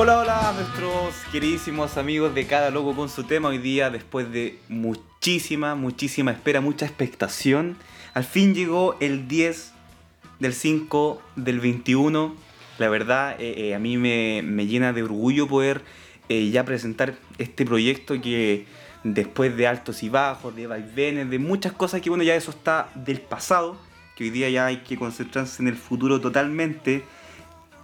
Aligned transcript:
Hola, 0.00 0.20
hola 0.20 0.50
a 0.50 0.52
nuestros 0.52 1.12
queridísimos 1.32 1.96
amigos 1.96 2.32
de 2.32 2.46
Cada 2.46 2.70
Loco 2.70 2.94
con 2.94 3.08
su 3.08 3.24
tema. 3.24 3.48
Hoy 3.48 3.58
día, 3.58 3.90
después 3.90 4.30
de 4.30 4.56
muchísima, 4.68 5.74
muchísima 5.74 6.30
espera, 6.30 6.60
mucha 6.60 6.86
expectación, 6.86 7.76
al 8.14 8.22
fin 8.22 8.54
llegó 8.54 8.96
el 9.00 9.26
10 9.26 9.72
del 10.38 10.54
5 10.54 11.20
del 11.34 11.58
21. 11.58 12.36
La 12.78 12.88
verdad, 12.88 13.34
eh, 13.40 13.70
eh, 13.70 13.74
a 13.74 13.80
mí 13.80 13.96
me, 13.96 14.42
me 14.44 14.68
llena 14.68 14.92
de 14.92 15.02
orgullo 15.02 15.48
poder 15.48 15.82
eh, 16.28 16.48
ya 16.48 16.64
presentar 16.64 17.16
este 17.38 17.66
proyecto 17.66 18.20
que 18.20 18.66
después 19.02 19.56
de 19.56 19.66
altos 19.66 20.04
y 20.04 20.08
bajos, 20.08 20.54
de 20.54 20.68
vaivenes, 20.68 21.28
de 21.28 21.40
muchas 21.40 21.72
cosas 21.72 22.02
que 22.02 22.08
bueno, 22.08 22.22
ya 22.22 22.36
eso 22.36 22.52
está 22.52 22.88
del 22.94 23.20
pasado, 23.20 23.76
que 24.14 24.22
hoy 24.22 24.30
día 24.30 24.48
ya 24.48 24.66
hay 24.66 24.76
que 24.76 24.96
concentrarse 24.96 25.60
en 25.60 25.66
el 25.66 25.76
futuro 25.76 26.20
totalmente. 26.20 27.02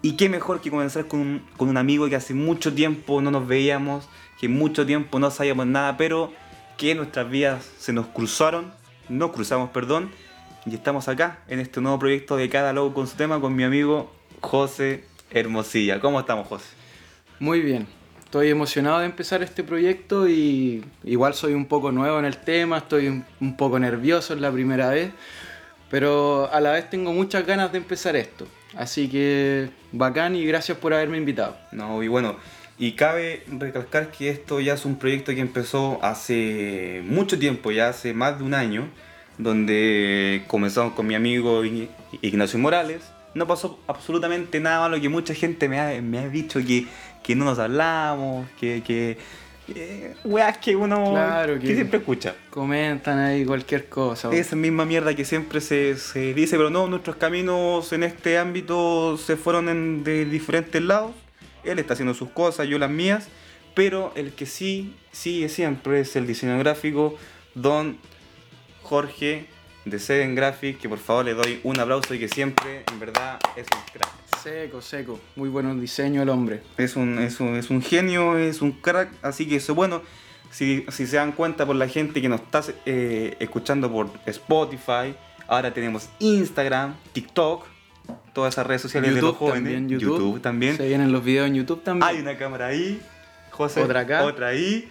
Y 0.05 0.17
qué 0.17 0.29
mejor 0.29 0.61
que 0.61 0.69
comenzar 0.69 1.09
con 1.09 1.41
un, 1.59 1.77
amigo 1.79 2.11
que 2.11 2.17
hace 2.17 2.35
mucho 2.35 2.75
tiempo 2.75 3.23
no 3.23 3.31
nos 3.31 3.49
veíamos, 3.49 4.07
que 4.39 4.51
mucho 4.51 4.85
tiempo 4.85 5.19
no 5.19 5.31
sabíamos 5.31 5.67
nada, 5.67 5.97
pero 5.97 6.31
que 6.77 6.95
nuestras 6.95 7.31
vidas 7.31 7.65
se 7.79 7.95
nos 7.95 8.09
cruzaron, 8.09 8.71
nos 9.09 9.31
cruzamos, 9.31 9.71
perdón, 9.71 10.11
y 10.67 10.75
estamos 10.75 11.09
acá 11.09 11.39
en 11.49 11.59
este 11.59 11.81
nuevo 11.81 11.99
proyecto 11.99 12.37
de 12.37 12.51
Cada 12.51 12.75
Logo 12.75 12.93
con 12.93 13.07
su 13.07 13.17
tema 13.17 13.41
con 13.41 13.57
mi 13.57 13.65
amigo 13.65 14.13
José 14.43 15.05
Hermosilla. 15.31 16.01
¿Cómo 16.01 16.21
estamos, 16.21 16.49
José? 16.49 16.67
Muy 17.39 17.61
bien, 17.61 17.87
estoy 18.23 18.51
emocionado 18.51 18.99
de 18.99 19.07
empezar 19.07 19.43
este 19.43 19.65
proyecto 19.65 20.29
y 20.29 20.85
igual 21.05 21.33
soy 21.33 21.55
un 21.55 21.65
poco 21.65 21.93
nuevo 21.93 22.19
en 22.19 22.27
el 22.27 22.37
tema, 22.37 22.77
estoy 22.77 23.09
un, 23.09 23.25
un 23.41 23.57
poco 23.57 23.79
nervioso, 23.79 24.35
es 24.35 24.41
la 24.43 24.53
primera 24.53 24.91
vez, 24.91 25.13
pero 25.89 26.53
a 26.53 26.61
la 26.61 26.73
vez 26.73 26.91
tengo 26.91 27.11
muchas 27.15 27.47
ganas 27.47 27.73
de 27.73 27.79
empezar 27.79 28.17
esto. 28.17 28.47
Así 28.77 29.09
que 29.09 29.71
bacán 29.93 30.35
y 30.37 30.45
gracias 30.45 30.79
por 30.79 30.93
haberme 30.95 31.19
invitado. 31.19 31.57
No, 31.73 32.03
y 32.03 32.09
bueno, 32.09 32.37
y 32.79 32.93
cabe 32.93 33.45
recalcar 33.47 34.11
que 34.11 34.31
esto 34.31 34.61
ya 34.61 34.75
es 34.75 34.85
un 34.85 34.97
proyecto 34.97 35.33
que 35.35 35.41
empezó 35.41 35.99
hace 36.03 37.03
mucho 37.07 37.39
tiempo, 37.39 37.71
ya 37.71 37.89
hace 37.89 38.15
más 38.15 38.39
de 38.39 38.45
un 38.45 38.55
año, 38.55 38.89
donde 39.39 40.43
comenzamos 40.49 40.95
con 40.95 41.07
mi 41.07 41.15
amigo 41.15 41.65
Ign- 41.65 41.89
Ignacio 42.23 42.59
Morales. 42.59 43.03
No 43.35 43.47
pasó 43.47 43.79
absolutamente 43.87 44.61
nada 44.61 44.81
malo, 44.81 45.01
que 45.01 45.09
mucha 45.09 45.35
gente 45.35 45.69
me 45.69 45.81
ha, 45.81 46.01
me 46.03 46.19
ha 46.19 46.29
dicho 46.29 46.61
que, 46.65 46.87
que 47.23 47.35
no 47.35 47.45
nos 47.45 47.59
hablamos, 47.59 48.47
que... 48.61 48.83
que 48.87 49.44
eh, 49.75 50.15
weas 50.25 50.59
que 50.59 50.77
uno 50.77 51.11
Claro, 51.13 51.55
que 51.59 51.67
que- 51.69 51.75
siempre 51.75 51.99
escucha. 51.99 52.35
Comentan 52.51 53.19
ahí 53.19 53.45
cualquier 53.45 53.89
cosa. 53.89 54.31
Esa 54.33 54.57
misma 54.57 54.85
mierda 54.85 55.15
que 55.15 55.25
siempre 55.25 55.61
se, 55.61 55.97
se 55.97 56.35
dice, 56.35 56.57
pero 56.57 56.71
no, 56.71 56.87
nuestros 56.87 57.17
caminos 57.17 57.93
en 57.93 58.03
este 58.03 58.39
ámbito 58.39 59.17
se 59.17 59.37
fueron 59.37 59.69
en- 59.69 60.05
de 60.05 60.25
diferentes 60.25 60.83
lados. 60.83 61.13
Él 61.65 61.79
está 61.79 61.95
haciendo 61.95 62.13
sus 62.15 62.29
cosas, 62.31 62.67
yo 62.69 62.79
las 62.79 62.91
mías, 62.91 63.29
pero 63.75 64.13
el 64.17 64.33
que 64.33 64.47
sí 64.47 64.95
sigue 65.13 65.49
siempre 65.49 66.01
es 66.01 66.15
el 66.17 66.27
diseño 66.27 66.59
gráfico, 66.59 67.17
don 67.55 67.97
Jorge 68.83 69.47
de 69.85 69.99
Seven 69.99 70.35
Graphics, 70.35 70.79
que 70.81 70.89
por 70.89 70.99
favor 70.99 71.25
le 71.25 71.35
doy 71.35 71.61
un 71.63 71.79
aplauso 71.81 72.15
y 72.15 72.19
que 72.19 72.29
siempre, 72.29 72.85
en 72.93 73.01
verdad, 73.01 73.39
es 73.57 73.67
un 73.75 73.81
crack. 73.93 74.11
Seco, 74.45 74.83
seco. 74.83 75.19
Muy 75.37 75.49
buen 75.49 75.81
diseño 75.81 76.21
el 76.21 76.29
hombre. 76.29 76.61
Es 76.77 76.97
un, 76.97 77.19
es 77.19 77.41
un, 77.41 77.57
es 77.57 77.71
un 77.71 77.81
genio, 77.81 78.37
es 78.37 78.61
un 78.61 78.73
crack, 78.73 79.09
así 79.23 79.49
que 79.49 79.57
eso 79.57 79.75
bueno. 79.75 80.03
Si, 80.51 80.85
si 80.91 81.07
se 81.07 81.17
dan 81.17 81.33
cuenta 81.33 81.65
por 81.65 81.77
la 81.77 81.89
gente 81.89 82.21
que 82.21 82.29
nos 82.29 82.43
está 82.43 82.63
eh, 82.85 83.37
escuchando 83.41 83.91
por 83.91 84.11
Spotify, 84.27 85.15
ahora 85.49 85.73
tenemos 85.73 86.11
Instagram, 86.19 86.95
TikTok, 87.15 87.65
todas 88.35 88.53
esas 88.53 88.67
redes 88.67 88.83
sociales 88.83 89.15
de 89.15 89.23
los 89.23 89.35
jóvenes, 89.35 89.73
también, 89.73 89.89
YouTube, 89.89 90.43
también. 90.43 90.77
Se 90.77 90.87
vienen 90.87 91.11
los 91.11 91.25
videos 91.25 91.49
en 91.49 91.55
YouTube 91.55 91.83
también. 91.83 92.07
Hay 92.07 92.21
una 92.21 92.37
cámara 92.37 92.67
ahí, 92.67 93.01
José, 93.51 93.83
Otra 93.83 94.01
acá. 94.01 94.25
otra 94.25 94.49
ahí. 94.49 94.91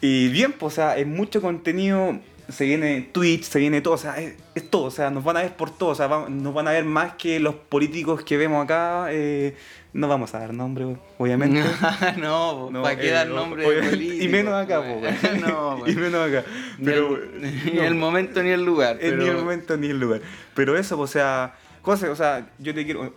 Y 0.00 0.28
bien, 0.28 0.52
pues, 0.52 0.74
o 0.74 0.76
sea, 0.76 0.96
es 0.96 1.08
mucho 1.08 1.42
contenido. 1.42 2.20
Se 2.48 2.64
viene 2.64 3.08
Twitch, 3.12 3.44
se 3.44 3.58
viene 3.58 3.80
todo, 3.80 3.94
o 3.94 3.98
sea, 3.98 4.20
es, 4.20 4.34
es 4.54 4.70
todo, 4.70 4.84
o 4.84 4.90
sea, 4.90 5.10
nos 5.10 5.24
van 5.24 5.36
a 5.36 5.42
ver 5.42 5.56
por 5.56 5.70
todo, 5.70 5.90
o 5.90 5.94
sea, 5.94 6.08
nos 6.28 6.54
van 6.54 6.68
a 6.68 6.70
ver 6.72 6.84
más 6.84 7.14
que 7.14 7.40
los 7.40 7.54
políticos 7.54 8.22
que 8.22 8.36
vemos 8.36 8.64
acá. 8.64 9.08
eh, 9.10 9.56
no 9.96 10.08
vamos 10.08 10.34
a 10.34 10.40
dar 10.40 10.52
nombre, 10.52 10.96
obviamente. 11.16 11.62
no, 12.18 12.70
No, 12.70 12.82
¿para 12.82 12.98
qué 12.98 13.08
eh, 13.08 13.12
dar 13.12 13.28
no, 13.28 13.36
nombre 13.36 13.64
político? 13.64 14.24
Y 14.24 14.28
menos 14.28 14.52
acá, 14.52 14.78
güey. 14.78 15.00
no, 15.40 15.88
Y 15.88 15.94
menos 15.94 16.28
acá. 16.28 16.44
Ni 16.78 16.84
Pero, 16.84 17.16
el, 17.16 17.72
ni 17.74 17.78
el 17.78 17.94
momento 17.94 18.42
ni 18.42 18.50
el 18.50 18.62
lugar. 18.62 18.98
Pero... 19.00 19.16
ni 19.16 19.28
el 19.28 19.36
momento 19.36 19.76
ni 19.76 19.88
el 19.88 19.98
lugar. 19.98 20.20
Pero 20.54 20.76
eso, 20.76 20.98
o 21.00 21.06
sea, 21.06 21.54
cosas, 21.80 22.10
o 22.10 22.16
sea, 22.16 22.46
yo 22.58 22.74
te 22.74 22.84
quiero. 22.84 23.14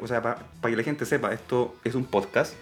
O 0.00 0.06
sea, 0.06 0.22
para 0.22 0.38
que 0.62 0.76
la 0.76 0.82
gente 0.82 1.04
sepa, 1.04 1.32
esto 1.32 1.74
es 1.82 1.94
un 1.96 2.04
podcast. 2.04 2.54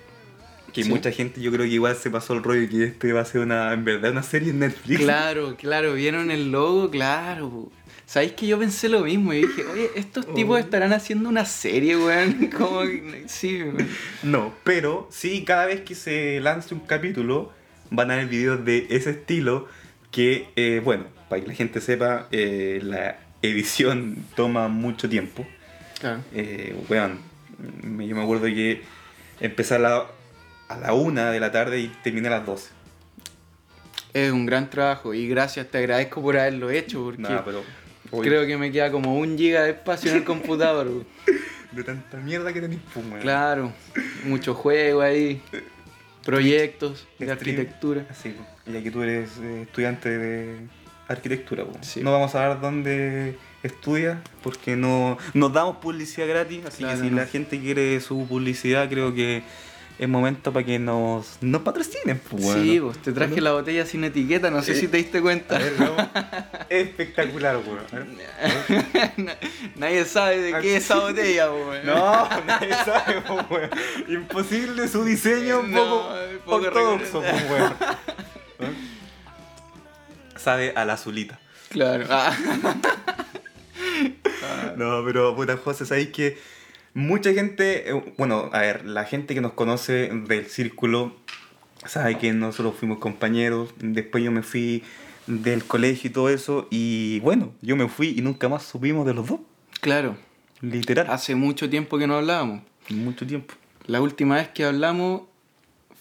Que 0.72 0.84
Sí. 0.84 0.88
mucha 0.88 1.10
gente, 1.12 1.40
yo 1.40 1.50
creo 1.52 1.66
que 1.66 1.72
igual 1.72 1.94
se 1.96 2.10
pasó 2.10 2.32
el 2.34 2.42
rollo 2.42 2.68
que 2.68 2.84
este 2.84 3.12
va 3.12 3.20
a 3.20 3.24
ser 3.24 3.42
una, 3.42 3.72
en 3.72 3.84
verdad, 3.84 4.10
una 4.12 4.22
serie 4.22 4.50
en 4.50 4.60
Netflix. 4.60 5.00
Claro, 5.00 5.56
claro, 5.56 5.94
vieron 5.94 6.30
el 6.30 6.50
logo, 6.50 6.90
claro. 6.90 7.70
¿Sabéis 8.06 8.32
que 8.32 8.46
yo 8.46 8.58
pensé 8.58 8.88
lo 8.88 9.00
mismo? 9.00 9.32
Y 9.32 9.42
dije, 9.42 9.64
oye, 9.66 9.90
estos 9.96 10.32
tipos 10.34 10.58
estarán 10.60 10.92
haciendo 10.92 11.28
una 11.28 11.44
serie, 11.44 11.96
weón. 11.96 12.46
Como 12.56 12.80
Sí, 13.26 13.62
weón. 13.62 13.88
No, 14.22 14.52
pero 14.64 15.08
sí, 15.10 15.44
cada 15.44 15.66
vez 15.66 15.80
que 15.82 15.94
se 15.94 16.40
lance 16.40 16.74
un 16.74 16.80
capítulo, 16.80 17.52
van 17.90 18.10
a 18.10 18.14
haber 18.14 18.26
videos 18.28 18.64
de 18.64 18.86
ese 18.90 19.10
estilo. 19.10 19.68
Que, 20.10 20.48
eh, 20.56 20.80
bueno, 20.84 21.04
para 21.30 21.40
que 21.40 21.48
la 21.48 21.54
gente 21.54 21.80
sepa, 21.80 22.28
eh, 22.32 22.80
la 22.82 23.18
edición 23.40 24.16
toma 24.36 24.68
mucho 24.68 25.08
tiempo. 25.08 25.46
Claro. 26.00 26.20
Eh, 26.34 26.74
weón, 26.90 27.18
yo 27.82 28.16
me 28.16 28.22
acuerdo 28.22 28.44
que 28.46 28.82
empecé 29.40 29.76
a 29.76 29.78
la, 29.78 30.06
a 30.72 30.78
la 30.78 30.94
una 30.94 31.30
de 31.30 31.40
la 31.40 31.50
tarde 31.50 31.80
y 31.80 31.88
terminé 32.02 32.28
a 32.28 32.32
las 32.32 32.46
12. 32.46 32.70
Es 34.14 34.32
un 34.32 34.44
gran 34.46 34.68
trabajo 34.68 35.14
y 35.14 35.26
gracias, 35.28 35.68
te 35.68 35.78
agradezco 35.78 36.20
por 36.20 36.36
haberlo 36.36 36.70
hecho 36.70 37.02
porque 37.02 37.22
Nada, 37.22 37.44
pero 37.44 37.62
hoy, 38.10 38.26
creo 38.26 38.46
que 38.46 38.56
me 38.58 38.70
queda 38.70 38.90
como 38.90 39.16
un 39.16 39.38
giga 39.38 39.62
de 39.62 39.70
espacio 39.70 40.10
en 40.10 40.18
el 40.18 40.24
computador. 40.24 41.04
de 41.72 41.84
tanta 41.84 42.18
mierda 42.18 42.52
que 42.52 42.60
tenéis, 42.60 42.80
pues, 42.92 43.06
weón. 43.06 43.20
Claro, 43.20 43.72
mucho 44.24 44.54
juego 44.54 45.00
ahí, 45.00 45.40
proyectos 46.24 47.06
de 47.18 47.30
arquitectura. 47.30 48.06
Pues, 48.06 48.34
ya 48.66 48.82
que 48.82 48.90
tú 48.90 49.02
eres 49.02 49.30
eh, 49.40 49.62
estudiante 49.62 50.18
de 50.18 50.56
arquitectura, 51.08 51.64
pues. 51.64 51.86
Sí. 51.86 52.02
no 52.02 52.12
vamos 52.12 52.34
a 52.34 52.48
ver 52.48 52.60
dónde 52.60 53.38
estudias 53.62 54.18
porque 54.42 54.76
no 54.76 55.16
nos 55.34 55.52
damos 55.52 55.76
publicidad 55.76 56.28
gratis, 56.28 56.66
así 56.66 56.82
Claro, 56.82 56.98
que 56.98 57.04
si 57.04 57.10
no. 57.10 57.16
la 57.16 57.26
gente 57.26 57.60
quiere 57.60 58.00
su 58.00 58.26
publicidad, 58.26 58.88
creo 58.88 59.14
que 59.14 59.42
es 60.02 60.08
momento 60.08 60.52
para 60.52 60.64
que 60.66 60.78
nos, 60.78 61.38
nos 61.40 61.62
patrocinen, 61.62 62.20
pues, 62.30 62.44
weón. 62.44 62.62
Sí, 62.62 62.80
pues 62.80 62.98
te 62.98 63.12
traje 63.12 63.40
la 63.40 63.52
botella 63.52 63.86
sin 63.86 64.02
etiqueta, 64.04 64.50
no 64.50 64.62
sé 64.62 64.72
Eh, 64.72 64.74
si 64.76 64.88
te 64.88 64.96
diste 64.96 65.18
A 65.18 65.22
cuenta. 65.22 65.58
ver. 65.58 65.72
Espectacular, 66.68 67.56
weón. 67.58 68.18
Nadie 69.76 70.04
sabe 70.04 70.38
de 70.40 70.60
qué 70.60 70.76
es 70.76 70.84
esa 70.84 70.96
botella, 71.00 71.48
pues, 71.50 71.66
weón. 71.66 71.86
No, 71.86 72.28
nadie 72.46 72.74
sabe, 72.84 73.20
po, 73.22 73.34
weón. 73.50 73.70
Imposible 74.08 74.88
su 74.88 75.04
diseño 75.04 75.60
un 75.60 75.70
No, 75.70 75.84
poco 75.84 76.16
es 76.16 76.38
poco 76.38 76.54
ortodoxo, 76.66 77.22
recomendable. 77.22 77.76
weón. 78.58 78.74
Sabe 80.36 80.72
a 80.74 80.84
la 80.84 80.94
azulita. 80.94 81.38
Claro. 81.70 82.04
Ah. 82.10 82.36
No, 84.76 85.02
pero 85.04 85.34
puta 85.36 85.56
José, 85.56 85.84
sabéis 85.86 86.08
que 86.08 86.38
mucha 86.94 87.32
gente, 87.32 87.90
eh, 87.90 88.14
bueno, 88.18 88.50
a 88.52 88.60
ver, 88.60 88.84
la 88.84 89.04
gente 89.04 89.34
que 89.34 89.40
nos 89.40 89.52
conoce 89.52 90.10
del 90.26 90.46
círculo 90.46 91.16
sabe 91.86 92.18
que 92.18 92.32
nosotros 92.32 92.74
fuimos 92.78 92.98
compañeros, 92.98 93.74
después 93.78 94.22
yo 94.22 94.30
me 94.30 94.42
fui 94.42 94.82
del 95.26 95.64
colegio 95.64 96.10
y 96.10 96.12
todo 96.12 96.28
eso, 96.28 96.68
y 96.70 97.20
bueno, 97.20 97.52
yo 97.60 97.76
me 97.76 97.88
fui 97.88 98.14
y 98.16 98.22
nunca 98.22 98.48
más 98.48 98.62
supimos 98.64 99.06
de 99.06 99.14
los 99.14 99.26
dos, 99.28 99.40
Claro, 99.80 100.16
literal, 100.60 101.08
hace 101.10 101.34
mucho 101.34 101.68
tiempo 101.68 101.98
que 101.98 102.06
no 102.06 102.14
hablábamos. 102.16 102.62
mucho 102.90 103.26
tiempo. 103.26 103.54
La 103.86 104.00
última 104.00 104.36
vez 104.36 104.48
que 104.48 104.64
hablamos 104.64 105.22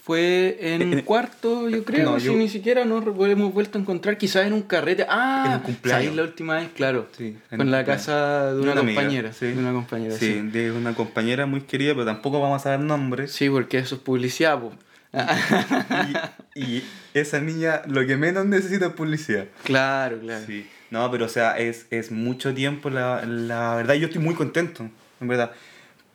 fue 0.04 0.58
en 0.60 0.82
En- 0.82 1.02
cuarto, 1.04 1.70
yo 1.70 1.84
creo, 1.86 2.12
No, 2.14 2.20
si 2.20 2.26
yo- 2.28 2.34
ni 2.34 2.50
siquiera 2.50 2.86
nos 2.86 3.04
hemos 3.06 3.54
vuelto 3.54 3.78
a 3.78 3.82
encontrar, 3.82 4.18
quizás 4.18 4.48
en 4.48 4.54
un 4.54 4.64
carrete. 4.64 5.06
Ah, 5.08 5.44
En 5.46 5.54
un 5.54 5.60
cumpleaños. 5.60 6.04
¿sabéis 6.06 6.16
la 6.18 6.24
última 6.24 6.56
vez? 6.56 6.70
Claro, 6.76 7.08
Sí, 7.16 7.38
en 7.52 7.72
la 7.72 7.86
casa 7.86 8.54
de 8.54 8.62
una, 8.62 8.76
compañera. 8.76 9.32
sí. 9.32 9.48
De 9.48 9.60
una 9.60 9.72
compañera, 9.74 10.16
Sí, 10.16 10.34
sí. 10.34 10.42
de 10.50 10.72
una 10.72 10.94
compañera 10.96 11.46
muy 11.46 11.62
querida, 11.62 11.94
pero 11.94 12.06
tampoco 12.06 12.42
vamos 12.42 12.66
a 12.66 12.72
dar 12.72 12.80
nombres. 12.80 13.32
Sí, 13.32 13.50
porque 13.50 13.78
eso 13.78 13.96
es 13.96 14.02
publicidad, 14.02 14.60
po. 14.60 14.74
Y, 16.56 16.62
y 16.62 16.84
esa 17.14 17.40
niña 17.40 17.82
lo 17.88 18.06
que 18.08 18.18
menos 18.18 18.46
necesita 18.46 18.88
es 18.88 18.94
publicidad. 18.94 19.46
Claro, 19.64 20.20
claro. 20.20 20.44
Sí. 20.48 20.66
No, 20.90 21.10
pero 21.12 21.26
o 21.26 21.30
sea, 21.30 21.58
es, 21.58 21.86
es 21.92 22.12
mucho 22.12 22.54
tiempo, 22.54 22.90
la, 22.90 23.24
la 23.26 23.76
verdad, 23.76 23.94
yo 23.96 24.08
estoy 24.08 24.22
muy 24.22 24.36
contento, 24.36 24.90
en 25.22 25.28
verdad. 25.28 25.52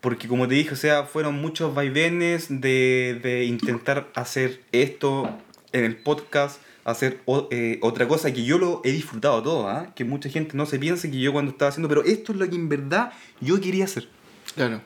Porque 0.01 0.29
como 0.29 0.47
te 0.47 0.55
dije, 0.55 0.73
o 0.73 0.77
sea, 0.77 1.05
fueron 1.05 1.41
muchos 1.41 1.75
vaivenes 1.75 2.47
de, 2.49 3.19
de 3.23 3.45
intentar 3.45 4.09
hacer 4.15 4.61
esto 4.73 5.29
en 5.73 5.85
el 5.85 5.97
podcast, 5.97 6.61
hacer 6.85 7.21
o- 7.25 7.49
eh, 7.51 7.79
otra 7.83 8.07
cosa 8.07 8.33
que 8.33 8.45
yo 8.45 8.59
lo 8.59 8.81
he 8.85 8.93
disfrutado 8.93 9.43
todo, 9.43 9.69
¿ah? 9.69 9.93
que 9.97 10.05
mucha 10.05 10.29
gente 10.29 10.57
no 10.57 10.67
se 10.67 10.79
piense 10.79 11.11
que 11.11 11.19
yo 11.19 11.33
cuando 11.33 11.51
estaba 11.51 11.71
haciendo, 11.71 11.89
pero 11.89 12.05
esto 12.05 12.33
es 12.33 12.39
lo 12.39 12.49
que 12.49 12.55
en 12.55 12.69
verdad 12.69 13.13
yo 13.41 13.61
quería 13.61 13.85
hacer. 13.85 14.09
Claro. 14.55 14.81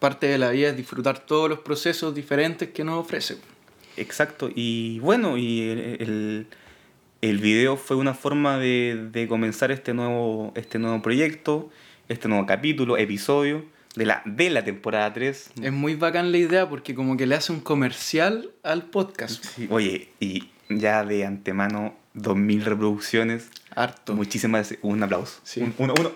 parte 0.00 0.26
de 0.26 0.36
la 0.38 0.50
vida 0.50 0.70
es 0.70 0.76
disfrutar 0.76 1.20
todos 1.20 1.48
los 1.48 1.60
procesos 1.60 2.14
diferentes 2.14 2.70
que 2.70 2.82
nos 2.84 2.98
ofrece. 3.04 3.36
Exacto, 3.96 4.50
y 4.54 4.98
bueno, 4.98 5.38
y 5.38 5.60
el, 5.62 5.78
el, 6.00 6.46
el 7.22 7.38
video 7.38 7.76
fue 7.76 7.96
una 7.96 8.12
forma 8.12 8.58
de, 8.58 9.08
de, 9.12 9.28
comenzar 9.28 9.70
este 9.70 9.94
nuevo, 9.94 10.52
este 10.56 10.78
nuevo 10.80 11.00
proyecto, 11.00 11.70
este 12.08 12.26
nuevo 12.28 12.44
capítulo, 12.44 12.96
episodio 12.98 13.64
de 13.94 14.06
la, 14.06 14.22
de 14.24 14.50
la 14.50 14.64
temporada 14.64 15.12
3. 15.12 15.52
Es 15.62 15.72
muy 15.72 15.94
bacán 15.94 16.32
la 16.32 16.38
idea 16.38 16.68
porque 16.68 16.94
como 16.94 17.16
que 17.16 17.26
le 17.26 17.34
hace 17.34 17.52
un 17.52 17.60
comercial 17.60 18.50
al 18.62 18.84
podcast. 18.84 19.44
Sí, 19.44 19.66
oye, 19.70 20.08
y 20.20 20.50
ya 20.68 21.04
de 21.04 21.24
antemano, 21.24 21.94
2.000 22.16 22.62
reproducciones. 22.64 23.50
Harto. 23.74 24.14
Muchísimas, 24.14 24.74
un 24.82 25.02
aplauso. 25.02 25.40
Sí. 25.42 25.60
Un, 25.60 25.74
uno, 25.78 25.94
uno, 25.98 26.12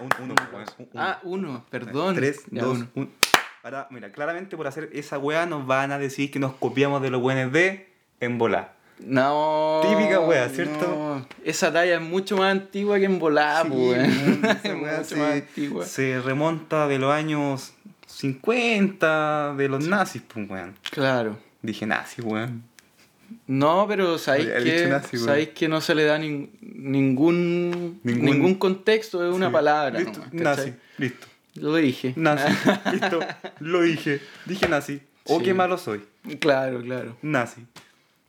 uno, 0.00 0.08
uno, 0.24 0.34
uno. 0.78 0.88
Ah, 0.94 1.20
uno, 1.22 1.66
perdón. 1.70 2.14
Tres, 2.14 2.42
Ya, 2.50 2.62
dos, 2.62 2.78
uno. 2.78 2.88
uno. 2.94 3.08
Ahora, 3.62 3.88
mira, 3.90 4.12
claramente 4.12 4.56
por 4.56 4.66
hacer 4.66 4.88
esa 4.92 5.18
weá 5.18 5.44
nos 5.44 5.66
van 5.66 5.90
a 5.92 5.98
decir 5.98 6.30
que 6.30 6.38
nos 6.38 6.54
copiamos 6.54 7.02
de 7.02 7.10
los 7.10 7.20
buenos 7.20 7.52
de 7.52 7.88
en 8.20 8.38
volar. 8.38 8.76
No. 9.00 9.80
Típica 9.82 10.20
wea, 10.20 10.48
¿cierto? 10.48 10.86
no. 10.88 11.28
Esa 11.44 11.72
talla 11.72 11.94
es 11.96 12.00
mucho 12.00 12.36
más 12.36 12.50
antigua 12.52 12.98
que 12.98 13.04
en 13.04 13.18
volá, 13.18 13.62
Sí, 13.64 13.68
Es 14.64 14.74
mucho 14.74 15.04
se- 15.04 15.16
más 15.16 15.32
antigua. 15.32 15.84
Se 15.86 16.20
remonta 16.20 16.88
de 16.88 16.98
los 16.98 17.12
años 17.12 17.72
50, 18.06 19.54
de 19.56 19.68
los 19.68 19.86
nazis, 19.86 20.22
pues, 20.26 20.48
weón. 20.50 20.74
Claro. 20.90 21.38
Dije 21.62 21.86
nazis, 21.86 22.24
weón. 22.24 22.64
No, 23.46 23.86
pero 23.88 24.16
sabéis 24.18 24.48
que, 24.62 24.86
nazi, 24.88 25.18
sabéis 25.18 25.48
que 25.50 25.68
no 25.68 25.80
se 25.80 25.94
le 25.94 26.04
da 26.04 26.18
nin- 26.18 26.48
ningún, 26.60 28.00
Ningún- 28.02 28.24
ningún 28.24 28.54
contexto 28.54 29.20
de 29.20 29.30
una 29.30 29.46
Sí. 29.48 29.52
palabra. 29.52 29.98
Listo, 30.00 30.20
nomás, 30.32 30.58
nazi, 30.58 30.72
listo. 30.96 31.26
Lo 31.56 31.74
dije. 31.76 32.14
Nazi, 32.16 32.52
listo. 32.92 33.20
Lo 33.60 33.82
dije. 33.82 34.20
Dije 34.46 34.68
nazi. 34.68 35.00
O 35.24 35.38
Sí. 35.38 35.44
qué 35.44 35.54
malo 35.54 35.76
soy. 35.76 36.02
Claro, 36.40 36.80
claro. 36.82 37.16
Nazi. 37.22 37.66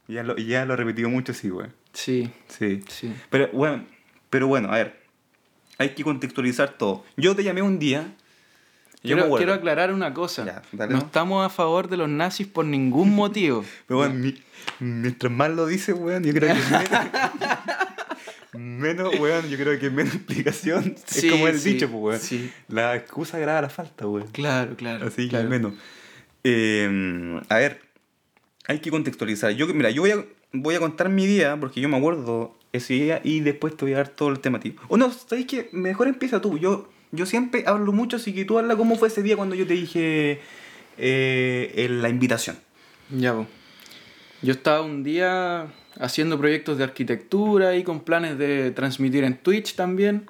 Y 0.10 0.14
Ya 0.16 0.24
lo, 0.24 0.36
ya 0.36 0.66
lo 0.66 0.74
he 0.74 0.78
repetido 0.78 1.08
mucho, 1.10 1.34
sí, 1.34 1.50
weón. 1.50 1.72
Sí, 1.94 2.30
Sí. 2.50 2.82
sí. 2.90 3.14
Pero 3.30 3.48
bueno, 3.54 3.86
pero 4.30 4.48
bueno, 4.48 4.70
a 4.74 4.76
ver. 4.76 5.00
Hay 5.78 5.92
que 5.92 6.04
contextualizar 6.04 6.72
todo. 6.78 7.06
Yo 7.16 7.34
te 7.36 7.44
llamé 7.46 7.62
un 7.62 7.80
día. 7.80 8.14
Yo 9.02 9.16
Quiero, 9.16 9.36
quiero 9.38 9.54
aclarar 9.54 9.94
una 9.94 10.14
cosa. 10.14 10.46
Ya, 10.46 10.62
dale, 10.74 10.92
no 10.94 11.00
¿no? 11.00 11.06
estamos 11.06 11.46
a 11.46 11.50
favor 11.50 11.88
de 11.88 11.96
los 11.96 12.10
nazis 12.10 12.48
por 12.48 12.66
ningún 12.66 13.16
motivo. 13.16 13.64
Pero 13.88 14.00
bueno, 14.00 14.14
mi- 14.16 14.36
mientras 14.80 15.32
más 15.32 15.52
lo 15.52 15.68
dice, 15.68 15.94
weón, 15.94 16.24
yo 16.26 16.34
creo 16.34 16.54
que 16.54 16.60
menos, 16.60 16.90
menos, 18.54 19.20
weón, 19.20 19.48
yo 19.50 19.58
creo 19.58 19.80
que 19.80 19.90
menos 19.90 20.16
explicación 20.16 20.96
Sí, 21.06 21.28
es 21.28 21.32
como 21.32 21.48
el 21.48 21.60
sí, 21.60 21.74
dicho, 21.74 21.88
pues, 21.90 22.02
weón. 22.02 22.20
sí. 22.20 22.52
La 22.68 22.96
excusa 22.96 23.38
agrava 23.38 23.62
la 23.62 23.70
falta, 23.70 24.06
weón. 24.08 24.28
Claro, 24.28 24.76
claro. 24.76 25.08
Así 25.08 25.24
que 25.24 25.30
claro. 25.30 25.50
menos. 25.50 25.74
Eh, 26.44 27.40
a 27.48 27.56
ver, 27.58 27.82
hay 28.70 28.80
que 28.80 28.92
contextualizar. 28.92 29.52
Yo, 29.54 29.66
mira, 29.74 29.90
yo 29.90 30.04
voy 30.04 30.12
a, 30.12 30.24
voy 30.54 30.76
a 30.76 30.80
contar 30.80 31.10
mi 31.10 31.26
día, 31.26 31.58
porque 31.60 31.82
yo 31.82 31.90
me 31.90 31.98
acuerdo 31.98 32.56
ese 32.72 32.94
día 32.94 33.20
y 33.24 33.40
después 33.40 33.76
te 33.76 33.84
voy 33.84 33.96
a 33.96 33.98
dar 33.98 34.10
todo 34.10 34.30
el 34.30 34.40
tema 34.40 34.60
a 34.60 34.62
ti. 34.62 34.76
O 34.90 34.96
no, 34.96 35.12
¿sabes 35.12 35.48
qué? 35.48 35.70
Mejor 35.72 36.08
empieza 36.08 36.40
tú. 36.40 36.60
Yo, 36.60 36.88
yo 37.12 37.26
siempre 37.26 37.64
hablo 37.66 37.92
mucho, 37.94 38.18
así 38.18 38.32
que 38.32 38.46
tú 38.46 38.60
habla 38.60 38.76
cómo 38.76 38.96
fue 38.96 39.08
ese 39.08 39.24
día 39.24 39.36
cuando 39.36 39.56
yo 39.56 39.66
te 39.66 39.74
dije 39.74 40.40
eh, 41.00 41.74
en 41.78 42.04
la 42.04 42.10
invitación. 42.10 42.58
Ya. 43.10 43.44
Yo 44.44 44.52
estaba 44.52 44.84
un 44.84 45.02
día 45.02 45.74
haciendo 46.00 46.38
proyectos 46.38 46.78
de 46.78 46.84
arquitectura 46.84 47.76
y 47.76 47.84
con 47.84 48.02
planes 48.02 48.38
de 48.38 48.70
transmitir 48.70 49.24
en 49.24 49.36
Twitch 49.38 49.74
también. 49.74 50.28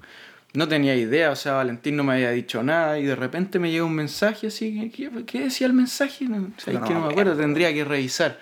No 0.54 0.68
tenía 0.68 0.96
idea, 0.96 1.30
o 1.32 1.36
sea, 1.36 1.54
Valentín 1.54 1.96
no 1.96 2.04
me 2.04 2.14
había 2.14 2.32
dicho 2.32 2.64
nada 2.64 2.98
y 2.98 3.06
de 3.06 3.16
repente 3.16 3.60
me 3.60 3.70
llega 3.72 3.86
un 3.86 3.94
mensaje 3.94 4.48
así. 4.48 4.92
¿Qué, 4.96 5.10
qué 5.26 5.42
decía 5.42 5.68
el 5.68 5.74
mensaje? 5.74 6.26
No, 6.26 6.50
¿sabes 6.58 6.80
No 6.80 6.88
que 6.88 6.94
no 6.96 7.02
me 7.02 7.12
acuerdo, 7.12 7.36
tendría 7.36 7.72
que 7.74 7.84
revisar. 7.86 8.40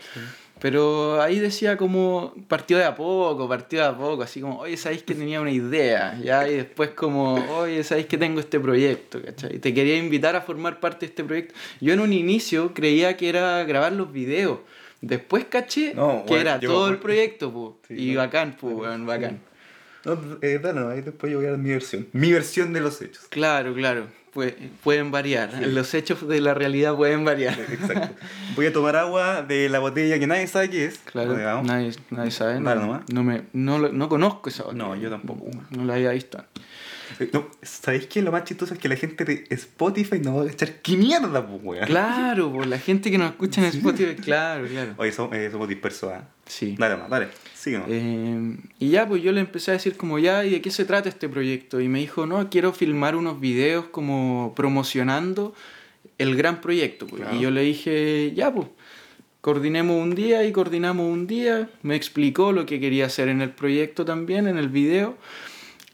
Pero 0.60 1.22
ahí 1.22 1.38
decía 1.38 1.78
como 1.78 2.34
partió 2.48 2.78
de 2.78 2.86
a 2.86 2.96
poco, 2.96 3.48
partió 3.48 3.80
de 3.82 3.86
a 3.86 3.96
poco, 3.96 4.24
así 4.24 4.42
como, 4.42 4.58
oye, 4.60 4.76
sabéis 4.76 5.04
que 5.04 5.14
tenía 5.14 5.40
una 5.40 5.52
idea, 5.52 6.18
ya, 6.24 6.50
y 6.50 6.56
después 6.56 6.90
como, 6.92 7.36
oye, 7.60 7.84
sabéis 7.84 8.08
que 8.08 8.18
tengo 8.18 8.40
este 8.40 8.60
proyecto, 8.60 9.22
¿cachai? 9.22 9.58
Y 9.58 9.60
te 9.60 9.72
quería 9.74 9.98
invitar 9.98 10.36
a 10.36 10.42
formar 10.42 10.80
parte 10.80 11.06
de 11.06 11.10
este 11.12 11.24
proyecto. 11.24 11.54
Yo 11.80 11.94
en 11.94 12.00
un 12.00 12.12
inicio 12.12 12.74
creía 12.74 13.16
que 13.18 13.30
era 13.30 13.64
grabar 13.66 13.92
los 13.94 14.12
videos, 14.12 14.60
después 15.02 15.46
caché 15.46 15.94
No, 15.94 16.24
que 16.26 16.30
bueno, 16.34 16.42
era 16.50 16.60
yo- 16.60 16.70
todo 16.72 16.90
el 16.90 16.98
proyecto, 16.98 17.54
po. 17.54 17.78
Sí, 17.88 17.94
y 17.94 18.16
bacán, 18.16 18.58
weón, 18.60 19.06
bacán. 19.06 19.40
No, 20.16 20.38
eh, 20.42 20.60
dale, 20.62 20.80
no, 20.80 20.90
ahí 20.90 21.02
después 21.02 21.32
yo 21.32 21.38
voy 21.40 21.48
a 21.48 21.52
dar 21.52 21.60
mi 21.60 21.70
versión. 21.72 22.08
Mi 22.14 22.32
versión 22.32 22.74
de 22.74 22.80
los 22.82 23.02
hechos. 23.02 23.26
Claro, 23.30 23.74
claro, 23.74 24.08
pue- 24.34 24.56
pueden 24.84 25.12
variar, 25.12 25.52
los 25.68 25.94
hechos 25.94 26.28
de 26.28 26.40
la 26.42 26.54
realidad 26.54 26.96
pueden 26.96 27.26
variar. 27.26 27.60
Exacto. 27.60 28.16
Voy 28.56 28.66
a 28.68 28.74
tomar 28.74 28.96
agua 28.96 29.42
de 29.44 29.70
la 29.70 29.80
botella 29.80 30.18
que 30.20 30.28
nadie 30.28 30.48
sabe 30.48 30.70
qué 30.70 30.86
es. 30.86 31.00
Claro, 31.00 31.36
nadie, 31.64 31.92
nadie 32.10 32.32
sabe, 32.32 32.60
no, 32.60 32.70
Dale 32.70 32.82
nomás. 32.82 33.02
no, 33.12 33.24
me, 33.24 33.44
no, 33.54 33.80
no 33.80 34.10
conozco 34.10 34.50
esa 34.50 34.64
No, 34.74 34.88
botella. 34.88 35.04
yo 35.04 35.10
tampoco. 35.10 35.50
No 35.72 35.84
la 35.86 35.96
había 35.96 36.12
visto. 36.12 36.44
Eh, 37.20 37.30
No, 37.34 37.48
¿Sabéis 37.62 38.08
qué? 38.08 38.22
Lo 38.22 38.32
más 38.32 38.44
chistoso 38.44 38.74
es 38.74 38.80
que 38.80 38.90
la 38.90 38.96
gente 38.98 39.24
de 39.26 39.46
Spotify 39.50 40.20
no 40.20 40.36
va 40.38 40.44
a 40.44 40.48
echar 40.52 40.82
qué 40.82 40.98
mierda, 40.98 41.46
pues, 41.48 41.60
weón. 41.64 41.86
Claro, 41.86 42.52
por 42.52 42.68
la 42.68 42.78
gente 42.80 43.10
que 43.12 43.18
nos 43.18 43.32
escucha 43.32 43.62
en 43.62 43.68
Spotify, 43.68 44.16
claro, 44.16 44.68
claro. 44.68 44.94
Oye, 44.98 45.12
somos, 45.12 45.36
eh, 45.36 45.50
somos 45.52 45.68
dispersos, 45.70 46.12
¿ah? 46.14 46.28
Sí. 46.46 46.76
Dale 46.78 46.96
más, 46.98 47.10
dale. 47.10 47.28
Síguenos. 47.58 47.88
Eh, 47.90 48.56
y 48.78 48.90
ya, 48.90 49.08
pues 49.08 49.24
yo 49.24 49.32
le 49.32 49.42
empecé 49.42 49.72
a 49.72 49.74
decir 49.74 49.98
como 49.98 50.20
ya, 50.20 50.46
¿y 50.46 50.52
de 50.52 50.62
qué 50.62 50.70
se 50.70 50.86
trata 50.86 51.10
este 51.10 51.28
proyecto? 51.28 51.82
Y 51.82 51.88
me 51.88 52.00
dijo, 52.00 52.28
no, 52.28 52.50
quiero 52.52 52.72
filmar 52.72 53.16
unos 53.16 53.40
videos 53.40 53.86
como 53.86 54.54
promocionando 54.56 55.56
el 56.20 56.36
gran 56.36 56.62
proyecto. 56.62 57.08
pues. 57.08 57.24
Claro. 57.24 57.36
Y 57.36 57.40
yo 57.40 57.50
le 57.50 57.62
dije, 57.62 58.32
ya, 58.36 58.54
pues, 58.54 58.68
coordinemos 59.42 60.00
un 60.00 60.14
día 60.14 60.46
y 60.46 60.52
coordinamos 60.52 61.12
un 61.12 61.26
día. 61.26 61.68
Me 61.82 61.96
explicó 61.96 62.52
lo 62.52 62.68
que 62.68 62.80
quería 62.80 63.08
hacer 63.08 63.28
en 63.28 63.42
el 63.42 63.50
proyecto 63.50 64.06
también, 64.06 64.48
en 64.48 64.60
el 64.60 64.70
video. 64.70 65.18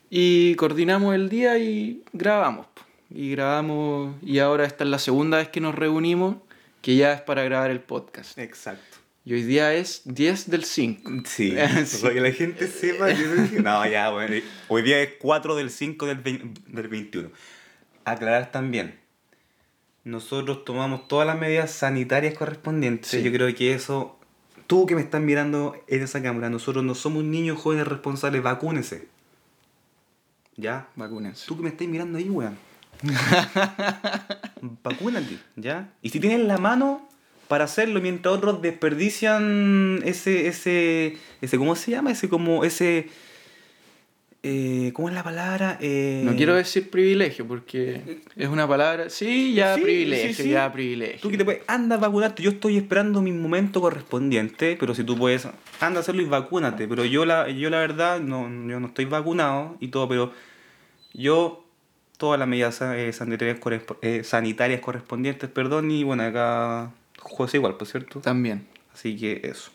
Y 0.09 0.55
coordinamos 0.55 1.15
el 1.15 1.29
día 1.29 1.57
y 1.59 2.03
grabamos. 2.11 2.67
pues. 2.73 2.85
Y 3.09 3.31
grabamos, 3.31 4.15
y 4.21 4.39
ahora 4.39 4.65
esta 4.65 4.83
es 4.83 4.89
la 4.89 4.99
segunda 4.99 5.37
vez 5.37 5.47
que 5.47 5.61
nos 5.61 5.75
reunimos, 5.75 6.35
que 6.81 6.97
ya 6.97 7.13
es 7.13 7.21
para 7.21 7.43
grabar 7.43 7.71
el 7.71 7.79
podcast. 7.79 8.37
Exacto. 8.37 9.02
Y 9.25 9.33
hoy 9.33 9.43
día 9.43 9.73
es 9.73 10.01
10 10.05 10.49
del 10.49 10.65
5. 10.65 11.11
Sí, 11.25 11.55
Sí. 11.85 12.01
para 12.01 12.13
que 12.13 12.21
la 12.21 12.31
gente 12.31 12.67
sepa. 12.67 13.07
que 13.07 13.61
no 13.61 13.87
ya, 13.87 14.09
bueno. 14.09 14.35
Hoy 14.67 14.81
día 14.81 15.01
es 15.01 15.11
4 15.19 15.55
del 15.55 15.69
5 15.69 16.05
del, 16.07 16.17
vein- 16.21 16.53
del 16.67 16.87
21. 16.89 17.29
Aclarar 18.05 18.51
también. 18.51 18.99
Nosotros 20.03 20.65
tomamos 20.65 21.07
todas 21.07 21.25
las 21.25 21.37
medidas 21.39 21.71
sanitarias 21.71 22.33
correspondientes. 22.37 23.11
Sí. 23.11 23.23
Yo 23.23 23.31
creo 23.31 23.53
que 23.55 23.73
eso. 23.73 24.19
Tú 24.67 24.85
que 24.85 24.95
me 24.95 25.01
estás 25.01 25.21
mirando 25.21 25.75
en 25.87 26.01
esa 26.03 26.21
cámara, 26.21 26.49
nosotros 26.49 26.83
no 26.83 26.93
somos 26.95 27.23
niños 27.23 27.57
jóvenes 27.59 27.87
responsables, 27.87 28.43
vacúnese. 28.43 29.07
¿Ya? 30.57 30.89
Vacúnense. 30.95 31.45
Tú 31.47 31.55
que 31.55 31.63
me 31.63 31.69
estás 31.69 31.87
mirando 31.87 32.17
ahí, 32.17 32.29
weón. 32.29 32.57
Vacúnate, 34.83 35.39
¿ya? 35.55 35.89
Y 36.01 36.09
si 36.09 36.19
tienes 36.19 36.45
la 36.45 36.57
mano 36.57 37.07
para 37.47 37.65
hacerlo 37.65 38.01
mientras 38.01 38.35
otros 38.35 38.61
desperdician 38.61 40.01
ese, 40.05 40.47
ese, 40.47 41.17
ese, 41.41 41.57
¿cómo 41.57 41.75
se 41.75 41.91
llama? 41.91 42.11
Ese 42.11 42.29
como, 42.29 42.63
ese, 42.63 43.09
eh, 44.45 44.91
¿cómo 44.93 45.07
es 45.09 45.15
la 45.15 45.23
palabra? 45.23 45.77
Eh, 45.81 46.21
No 46.25 46.35
quiero 46.35 46.55
decir 46.55 46.89
privilegio 46.89 47.47
porque 47.47 48.21
es 48.35 48.49
una 48.49 48.67
palabra. 48.67 49.09
Sí, 49.09 49.53
ya 49.53 49.75
Sí, 49.75 49.81
privilegio, 49.81 50.33
sí, 50.33 50.43
sí. 50.43 50.49
ya 50.49 50.71
privilegio. 50.71 51.19
Tú 51.21 51.29
que 51.29 51.37
te 51.37 51.45
puedes, 51.45 51.61
anda 51.67 51.95
a 51.95 51.99
vacunarte. 51.99 52.43
Yo 52.43 52.49
estoy 52.51 52.77
esperando 52.77 53.21
mi 53.21 53.31
momento 53.31 53.79
correspondiente, 53.79 54.75
pero 54.79 54.93
si 54.95 55.03
tú 55.03 55.17
puedes, 55.17 55.47
anda 55.79 55.99
a 55.99 56.01
hacerlo 56.01 56.21
y 56.21 56.25
vacúnate. 56.25 56.87
Pero 56.87 57.05
yo 57.05 57.25
la, 57.25 57.49
yo 57.49 57.69
la 57.69 57.79
verdad, 57.79 58.19
no, 58.19 58.43
yo 58.69 58.79
no 58.79 58.87
estoy 58.87 59.05
vacunado 59.05 59.77
y 59.79 59.87
todo, 59.89 60.09
pero 60.09 60.33
yo, 61.13 61.63
todas 62.17 62.37
las 62.39 62.47
medidas 62.47 62.81
eh, 62.81 63.13
sanitarias 64.23 64.79
correspondientes, 64.81 65.49
perdón, 65.49 65.91
y 65.91 66.03
bueno, 66.03 66.23
acá 66.23 66.91
José 67.23 67.57
igual, 67.57 67.75
por 67.77 67.87
cierto. 67.87 68.19
También. 68.19 68.67
Así 68.93 69.17
que 69.17 69.41
eso. 69.43 69.71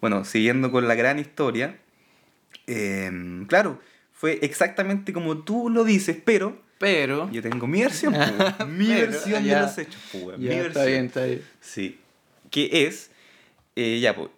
Bueno, 0.00 0.24
siguiendo 0.24 0.70
con 0.70 0.86
la 0.86 0.94
gran 0.94 1.18
historia, 1.18 1.78
em, 2.66 3.46
claro, 3.46 3.80
fue 4.12 4.38
exactamente 4.42 5.12
como 5.12 5.38
tú 5.38 5.70
lo 5.70 5.84
dices, 5.84 6.16
pero 6.24 6.56
Pero. 6.78 7.30
yo 7.32 7.42
tengo 7.42 7.66
mi 7.66 7.80
versión, 7.82 8.12
po, 8.58 8.66
mi 8.66 8.86
Pero, 8.88 9.10
versión 9.12 9.44
ya. 9.44 9.56
de 9.56 9.62
los 9.66 9.78
hechos, 9.78 10.02
weón, 10.14 10.40
Ya, 10.40 10.48
mi 10.50 10.54
está 10.56 10.62
versión. 10.62 10.86
bien, 10.86 11.04
está 11.06 11.24
bien. 11.24 11.42
Sí. 11.60 11.98
Que 12.50 12.86
es, 12.86 13.10
eh, 13.76 13.98
ya, 14.00 14.14
pues. 14.14 14.28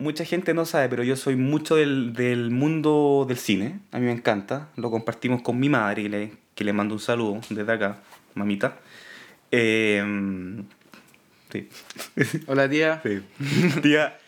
Mucha 0.00 0.24
gente 0.24 0.54
no 0.54 0.64
sabe, 0.64 0.88
pero 0.88 1.02
yo 1.02 1.16
soy 1.16 1.34
mucho 1.34 1.74
del, 1.74 2.12
del 2.12 2.50
mundo 2.52 3.24
del 3.28 3.36
cine. 3.38 3.80
A 3.90 3.98
mí 3.98 4.06
me 4.06 4.12
encanta. 4.12 4.68
Lo 4.76 4.92
compartimos 4.92 5.42
con 5.42 5.58
mi 5.58 5.68
madre, 5.68 6.04
que 6.04 6.08
le, 6.08 6.32
que 6.54 6.62
le 6.64 6.72
mando 6.72 6.94
un 6.94 7.00
saludo 7.00 7.40
desde 7.50 7.72
acá, 7.72 8.00
mamita. 8.34 8.78
Eh, 9.50 10.00
sí. 11.52 11.68
Hola, 12.46 12.68
tía. 12.68 13.00
sí. 13.02 13.20
Tía. 13.82 14.18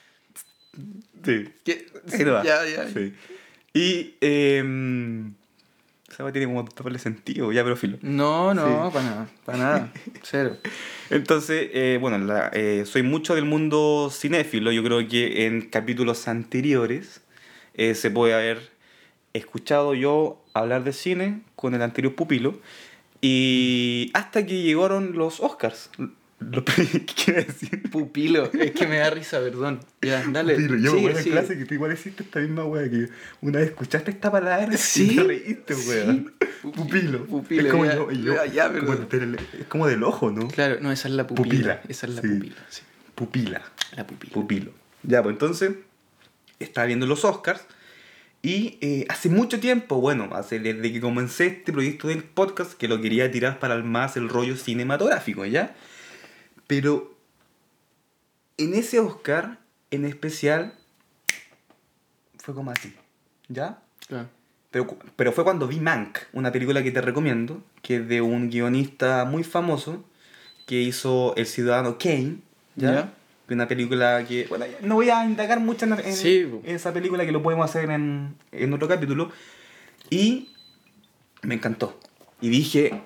Sí. 1.24 1.48
¿Qué? 1.64 1.86
Va. 2.24 2.42
Ya, 2.44 2.64
ya. 2.66 2.88
Sí. 2.88 3.12
Y. 3.74 4.14
Esa 6.10 6.24
weá 6.24 6.32
tiene 6.32 6.46
como 6.48 6.64
doble 6.64 6.98
sentido, 6.98 7.52
ya, 7.52 7.62
pero 7.62 7.76
filo. 7.76 7.96
No, 8.02 8.52
no, 8.52 8.90
para 8.92 9.04
nada, 9.04 9.28
para 9.44 9.58
nada, 9.58 9.92
cero. 10.22 10.56
Entonces, 11.08 11.70
eh, 11.72 11.98
bueno, 12.00 12.18
la- 12.18 12.50
eh, 12.52 12.82
soy 12.84 13.02
mucho 13.04 13.36
del 13.36 13.44
mundo 13.44 14.10
cinéfilo. 14.12 14.72
Yo 14.72 14.82
creo 14.82 15.06
que 15.06 15.46
en 15.46 15.62
capítulos 15.70 16.26
anteriores 16.26 17.20
eh, 17.74 17.94
se 17.94 18.10
puede 18.10 18.34
haber 18.34 18.70
escuchado 19.34 19.94
yo 19.94 20.44
hablar 20.52 20.82
de 20.82 20.92
cine 20.92 21.42
con 21.54 21.74
el 21.76 21.82
anterior 21.82 22.14
pupilo. 22.16 22.58
Y 23.20 24.10
hasta 24.14 24.44
que 24.46 24.62
llegaron 24.62 25.12
los 25.16 25.38
Oscars. 25.40 25.90
¿Qué 26.76 27.04
quiere 27.04 27.44
decir? 27.44 27.82
Pupilo, 27.90 28.50
es 28.52 28.70
que 28.72 28.86
me 28.86 28.98
da 28.98 29.10
risa, 29.10 29.40
perdón. 29.40 29.80
Ya, 30.00 30.24
dale. 30.28 30.54
Pupilo, 30.54 30.76
yo 30.78 30.92
me 30.94 30.98
acuerdo 31.00 31.18
en 31.18 31.24
clase 31.32 31.58
que 31.58 31.64
tú 31.66 31.74
igual 31.74 31.92
hiciste 31.92 32.22
esta 32.22 32.40
misma 32.40 32.64
wea 32.64 32.88
que 32.90 33.08
una 33.42 33.58
vez 33.58 33.68
escuchaste 33.68 34.10
esta 34.10 34.30
palabra 34.32 34.76
Sí, 34.76 35.12
y 35.12 35.16
te 35.16 35.22
reíste, 35.22 35.74
weón. 35.74 36.32
sí. 36.40 36.46
Pupilo. 36.62 37.26
Pupilo, 37.26 37.62
es 37.66 37.70
como, 37.70 37.84
ya, 37.84 37.94
yo, 37.94 38.44
ya, 38.46 38.72
como 38.72 38.92
es 38.94 39.66
como 39.68 39.86
del 39.86 40.02
ojo, 40.02 40.30
¿no? 40.30 40.48
Claro, 40.48 40.78
no, 40.80 40.90
esa 40.92 41.08
es 41.08 41.14
la 41.14 41.26
pupila. 41.26 41.44
Pupila, 41.44 41.80
Esa 41.88 42.06
es 42.06 42.14
la 42.14 42.22
sí. 42.22 42.28
pupila, 42.28 42.56
sí. 42.68 42.82
Pupila. 43.14 43.62
La 43.96 44.06
pupila. 44.06 44.32
Pupilo. 44.32 44.72
Ya, 45.02 45.22
pues 45.22 45.34
entonces, 45.34 45.72
estaba 46.58 46.86
viendo 46.86 47.06
los 47.06 47.24
Oscars 47.24 47.62
y 48.42 48.78
eh, 48.80 49.04
hace 49.08 49.28
mucho 49.28 49.60
tiempo, 49.60 50.00
bueno, 50.00 50.30
hace 50.32 50.58
desde 50.58 50.92
que 50.92 51.00
comencé 51.00 51.46
este 51.46 51.72
proyecto 51.72 52.08
del 52.08 52.22
podcast, 52.24 52.72
que 52.72 52.88
lo 52.88 53.00
quería 53.00 53.30
tirar 53.30 53.58
para 53.58 53.74
el 53.74 53.84
más 53.84 54.16
el 54.16 54.28
rollo 54.30 54.56
cinematográfico, 54.56 55.44
¿ya? 55.44 55.74
Pero 56.70 57.12
en 58.58 58.74
ese 58.74 59.00
Oscar 59.00 59.58
en 59.90 60.04
especial 60.04 60.72
fue 62.38 62.54
como 62.54 62.70
así, 62.70 62.94
¿ya? 63.48 63.80
Claro. 64.06 64.28
Pero, 64.70 64.96
pero 65.16 65.32
fue 65.32 65.42
cuando 65.42 65.66
vi 65.66 65.80
Mank, 65.80 66.18
una 66.32 66.52
película 66.52 66.80
que 66.84 66.92
te 66.92 67.00
recomiendo, 67.00 67.60
que 67.82 67.96
es 67.96 68.06
de 68.08 68.20
un 68.20 68.50
guionista 68.50 69.24
muy 69.24 69.42
famoso 69.42 70.04
que 70.64 70.80
hizo 70.80 71.34
El 71.36 71.46
Ciudadano 71.46 71.98
Kane, 71.98 72.36
¿ya? 72.76 72.92
Ya. 72.92 73.14
Una 73.52 73.66
película 73.66 74.24
que, 74.28 74.46
bueno, 74.48 74.64
no 74.82 74.94
voy 74.94 75.10
a 75.10 75.24
indagar 75.26 75.58
mucho 75.58 75.86
en, 75.86 75.94
en- 75.94 76.14
Sí, 76.14 76.46
po. 76.48 76.62
en 76.64 76.76
esa 76.76 76.92
película 76.92 77.26
que 77.26 77.32
lo 77.32 77.42
podemos 77.42 77.68
hacer 77.68 77.90
en, 77.90 78.36
en 78.52 78.72
otro 78.72 78.86
capítulo. 78.86 79.32
Y 80.08 80.52
me 81.42 81.56
encantó. 81.56 81.98
Y 82.40 82.48
dije, 82.48 83.02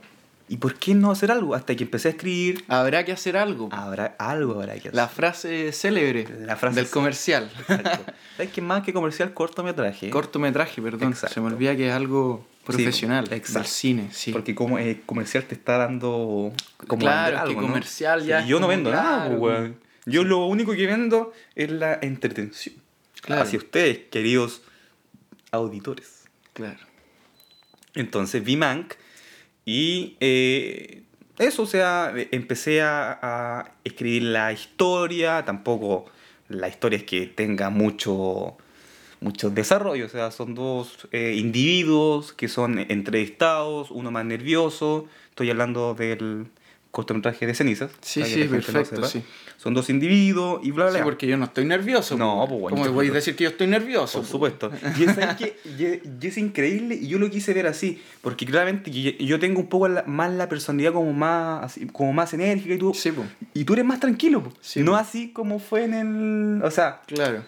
¿y 0.49 0.57
por 0.59 0.75
qué 0.75 0.95
no 0.95 1.11
hacer 1.11 1.31
algo? 1.31 1.55
Hasta 1.55 1.75
que 1.75 1.85
empecé 1.85 2.09
a 2.09 2.11
escribir, 2.13 2.65
Habrá 2.69 3.05
que 3.05 3.13
hacer 3.13 3.37
algo. 3.37 3.69
habrá 3.73 4.15
algo 4.19 4.55
habrá 4.61 4.75
que 4.75 4.81
hacer. 4.81 4.95
La 4.95 5.09
frase 5.09 5.73
célebre 5.73 6.27
La 6.41 6.57
frase 6.57 6.77
del 6.77 6.87
célebre. 6.87 6.91
comercial. 6.91 7.51
Exacto. 7.69 8.13
¿Sabes 8.37 8.53
qué 8.53 8.61
más 8.61 8.83
que 8.83 8.93
comercial 8.93 9.33
cortometraje? 9.35 10.11
Cortometraje, 10.11 10.83
perdón. 10.83 11.11
Exacto. 11.13 11.35
Se 11.35 11.41
me 11.41 11.47
olvida 11.47 11.75
que 11.77 11.89
es 11.89 11.93
algo 11.95 12.47
profesional 12.65 13.27
Sí, 13.29 13.35
exacto. 13.35 13.59
del 13.61 13.69
cine, 13.69 14.09
sí. 14.13 14.33
Porque 14.33 14.55
como 14.55 14.79
eh, 14.79 15.03
comercial 15.07 15.45
te 15.45 15.55
está 15.55 15.77
dando 15.79 16.53
como 16.87 17.01
Claro, 17.01 17.37
es 17.39 17.43
que 17.45 17.55
¿no? 17.55 17.63
comercial 17.63 18.25
ya 18.25 18.43
Sí, 18.43 18.49
yo 18.49 18.59
no 18.61 18.69
vendo 18.69 18.91
nada, 18.91 19.27
claro, 19.27 19.39
pues, 19.41 19.59
weón. 19.61 19.77
Yo 20.07 20.25
lo 20.25 20.47
único 20.47 20.73
que 20.73 20.87
vendo 20.87 21.33
es 21.55 21.71
la 21.71 21.99
entretención. 22.03 22.75
Claro. 23.23 23.43
Hacia 23.43 23.59
ustedes, 23.59 24.01
queridos 24.11 24.61
auditores. 25.51 26.25
Claro. 26.53 26.81
Entonces 27.95 28.43
vi 28.45 28.57
Mank 28.57 28.95
y 29.65 30.17
eh, 30.21 31.03
eso, 31.39 31.63
o 31.63 31.67
sea, 31.67 32.13
empecé 32.31 32.83
a, 32.83 33.19
a 33.23 33.73
escribir 33.85 34.25
la 34.25 34.53
historia, 34.53 35.45
tampoco 35.45 36.07
la 36.49 36.69
historia 36.69 36.99
es 36.99 37.05
que 37.05 37.27
tenga 37.27 37.71
mucho, 37.71 38.57
mucho 39.21 39.51
desarrollo, 39.51 40.07
o 40.07 40.09
sea, 40.09 40.31
son 40.31 40.55
dos 40.55 41.09
eh, 41.13 41.35
individuos 41.37 42.33
que 42.33 42.49
son 42.49 42.79
entrevistados, 42.79 43.91
uno 43.91 44.11
más 44.11 44.25
nervioso, 44.25 45.09
estoy 45.31 45.51
hablando 45.51 45.95
del 45.95 46.47
cortometraje 46.95 47.45
de 47.47 47.55
cenizas. 47.55 47.91
Sí, 48.01 48.23
que 48.23 48.27
sí, 48.29 48.45
perfecto, 48.45 49.05
sí. 49.07 49.23
Son 49.57 49.75
dos 49.75 49.91
individuos 49.91 50.61
y 50.65 50.71
bla, 50.71 50.87
bla, 50.87 50.99
Sí, 50.99 51.05
porque 51.05 51.27
yo 51.27 51.37
no 51.37 51.45
estoy 51.47 51.65
nervioso. 51.65 52.17
No, 52.17 52.37
po. 52.41 52.49
pues, 52.49 52.61
bueno, 52.61 52.77
¿Cómo 52.79 52.93
voy 52.93 53.09
a 53.09 53.13
decir 53.13 53.35
que 53.35 53.45
yo 53.45 53.51
estoy 53.51 53.67
nervioso? 53.67 54.19
Por 54.19 54.27
po? 54.27 54.33
supuesto. 54.33 54.71
Y 54.99 55.03
es, 55.05 55.15
¿sabes 55.15 55.37
qué? 55.37 55.57
Y- 55.65 56.25
y 56.25 56.27
es 56.29 56.39
increíble 56.39 56.95
y 56.95 57.09
yo 57.09 57.19
lo 57.19 57.29
quise 57.29 57.53
ver 57.53 57.67
así, 57.67 58.01
porque 58.23 58.47
claramente 58.47 58.91
yo, 58.91 59.39
tengo 59.41 59.61
un 59.61 59.67
poco 59.69 59.89
más 60.07 60.33
la 60.33 60.49
personalidad 60.49 60.93
como 60.93 61.13
más, 61.13 61.79
como 61.93 62.13
más 62.13 62.33
enérgica 62.33 62.75
y 62.75 62.79
tú, 62.79 62.95
Sí, 62.95 63.11
po. 63.13 63.25
y 63.53 63.65
tú 63.65 63.73
eres 63.73 63.85
más 63.85 63.99
tranquilo. 64.01 64.43
po. 64.45 64.53
Sí, 64.61 64.81
no 64.81 64.93
po. 64.93 64.97
así 64.99 65.33
como 65.33 65.59
fue 65.59 65.85
en 65.85 65.95
el... 65.95 66.63
O 66.63 66.71
sea, 66.71 67.01
Claro. 67.07 67.43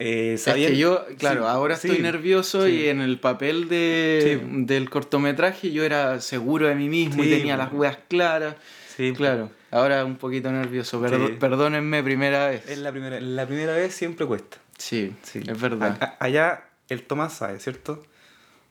Eh, 0.00 0.34
Es 0.34 0.44
que 0.44 0.76
yo, 0.76 1.06
claro, 1.18 1.42
sí, 1.42 1.46
ahora 1.48 1.76
sí, 1.76 1.88
estoy 1.88 2.02
nervioso 2.02 2.66
sí. 2.66 2.72
y 2.72 2.88
en 2.88 3.00
el 3.00 3.20
papel 3.20 3.68
de, 3.68 4.40
del 4.50 4.90
cortometraje 4.90 5.70
yo 5.70 5.84
era 5.84 6.20
seguro 6.20 6.66
de 6.66 6.74
mí 6.74 6.88
mismo 6.88 7.22
y 7.22 7.30
tenía 7.30 7.56
las 7.56 7.72
weas 7.72 7.98
claras. 8.08 8.56
Sí, 8.96 9.12
Claro, 9.16 9.50
ahora 9.70 10.04
un 10.04 10.16
poquito 10.16 10.50
nervioso. 10.50 11.00
Perdo-. 11.00 11.38
Perdónenme, 11.38 12.02
primera 12.02 12.48
vez. 12.48 12.68
Es 12.68 12.78
la 12.78 12.90
primera, 12.90 13.20
la 13.20 13.46
primera 13.46 13.74
vez 13.74 13.94
siempre 13.94 14.26
cuesta. 14.26 14.58
Sí, 14.76 15.12
Sí. 15.22 15.40
es 15.46 15.60
verdad. 15.60 15.96
A- 16.00 16.04
a- 16.04 16.16
allá 16.24 16.64
el 16.88 17.02
Tomás 17.04 17.34
sabe, 17.34 17.60
¿cierto? 17.60 18.02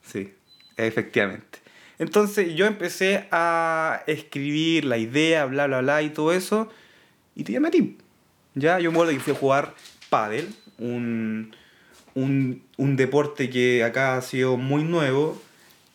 Sí, 0.04 0.34
efectivamente. 0.78 1.60
Entonces 2.00 2.56
yo 2.56 2.66
empecé 2.66 3.28
a 3.32 4.04
escribir 4.08 4.86
la 4.86 4.98
idea, 4.98 5.46
bla, 5.46 5.68
bla, 5.68 5.82
bla 5.82 6.02
y 6.02 6.10
todo 6.10 6.32
eso. 6.34 6.70
Y 7.36 7.44
te 7.44 7.52
llamé 7.54 7.68
a 7.68 7.72
ti. 7.72 7.98
Ya, 8.56 8.80
yo 8.80 8.92
me 8.92 8.98
acuerdo 8.98 9.14
que 9.14 9.20
fui 9.20 9.34
a 9.34 9.36
jugar 9.38 9.74
pádel, 10.10 10.50
un, 10.80 11.52
un, 12.16 12.64
un 12.78 12.96
deporte 12.96 13.50
que 13.50 13.84
acá 13.84 14.18
ha 14.18 14.22
sido 14.22 14.58
muy 14.58 14.84
nuevo. 14.84 15.40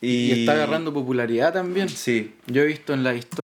Y, 0.00 0.08
Y 0.08 0.40
está 0.40 0.52
agarrando 0.52 0.92
popularidad 0.92 1.52
también. 1.52 1.88
Sí. 1.88 2.34
Yo 2.46 2.62
he 2.62 2.66
visto 2.66 2.92
en 2.92 3.02
la 3.02 3.14
historia. 3.14 3.40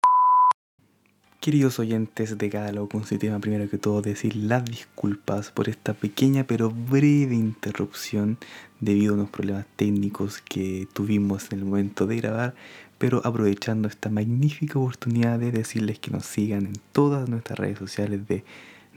Queridos 1.39 1.79
oyentes 1.79 2.37
de 2.37 2.49
cada 2.49 2.73
loco 2.73 2.97
con 2.97 3.05
su 3.05 3.17
tema, 3.17 3.39
primero 3.39 3.69
que 3.69 3.77
todo 3.77 4.01
decir 4.01 4.35
las 4.35 4.65
disculpas 4.65 5.51
por 5.51 5.69
esta 5.69 5.93
pequeña 5.93 6.43
pero 6.43 6.71
breve 6.71 7.35
interrupción 7.35 8.37
debido 8.81 9.13
a 9.13 9.15
unos 9.15 9.29
problemas 9.29 9.65
técnicos 9.77 10.41
que 10.41 10.89
tuvimos 10.91 11.51
en 11.53 11.59
el 11.59 11.65
momento 11.65 12.05
de 12.05 12.17
grabar, 12.17 12.55
pero 12.97 13.21
aprovechando 13.23 13.87
esta 13.87 14.09
magnífica 14.09 14.77
oportunidad 14.77 15.39
de 15.39 15.53
decirles 15.53 15.99
que 15.99 16.11
nos 16.11 16.25
sigan 16.25 16.65
en 16.65 16.73
todas 16.91 17.29
nuestras 17.29 17.57
redes 17.57 17.77
sociales 17.79 18.27
de, 18.27 18.43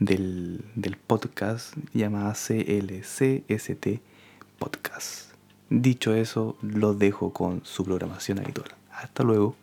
del, 0.01 0.61
del 0.75 0.97
podcast 0.97 1.75
llamada 1.95 2.33
CLCST 2.35 3.87
Podcast. 4.59 5.31
Dicho 5.69 6.15
eso, 6.15 6.57
los 6.63 6.99
dejo 6.99 7.33
con 7.33 7.61
su 7.65 7.85
programación 7.85 8.41
habitual. 8.41 8.71
Hasta 8.93 9.23
luego. 9.23 9.55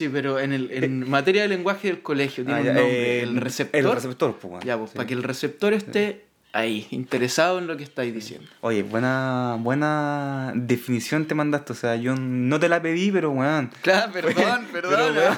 Sí, 0.00 0.08
pero 0.10 0.38
en, 0.38 0.52
el, 0.52 0.70
en 0.70 1.08
materia 1.08 1.42
de 1.42 1.48
lenguaje 1.48 1.88
del 1.88 2.02
colegio 2.02 2.44
tiene 2.44 2.58
Ah, 2.58 2.62
un 2.62 2.66
nombre. 2.68 3.18
eh, 3.18 3.22
el 3.22 3.36
receptor. 3.40 3.80
El 3.80 3.90
receptor, 3.92 4.36
pues, 4.38 4.50
bueno, 4.50 4.64
Ya, 4.66 4.78
pues, 4.78 4.90
sí. 4.90 4.96
para 4.96 5.06
que 5.08 5.14
el 5.14 5.22
receptor 5.22 5.72
esté 5.72 6.24
ahí, 6.56 6.86
interesado 6.90 7.58
en 7.58 7.66
lo 7.66 7.76
que 7.76 7.84
estáis 7.84 8.14
diciendo. 8.14 8.48
Oye, 8.60 8.82
buena, 8.82 9.56
buena 9.60 10.52
definición 10.54 11.26
te 11.26 11.34
mandaste. 11.34 11.72
O 11.72 11.76
sea, 11.76 11.96
yo 11.96 12.14
no 12.16 12.58
te 12.60 12.68
la 12.68 12.80
pedí, 12.82 13.10
pero 13.12 13.30
weón. 13.30 13.70
Claro, 13.82 14.12
perdón, 14.12 14.66
Pero, 14.72 14.88
perdón. 14.90 15.16
weón, 15.16 15.36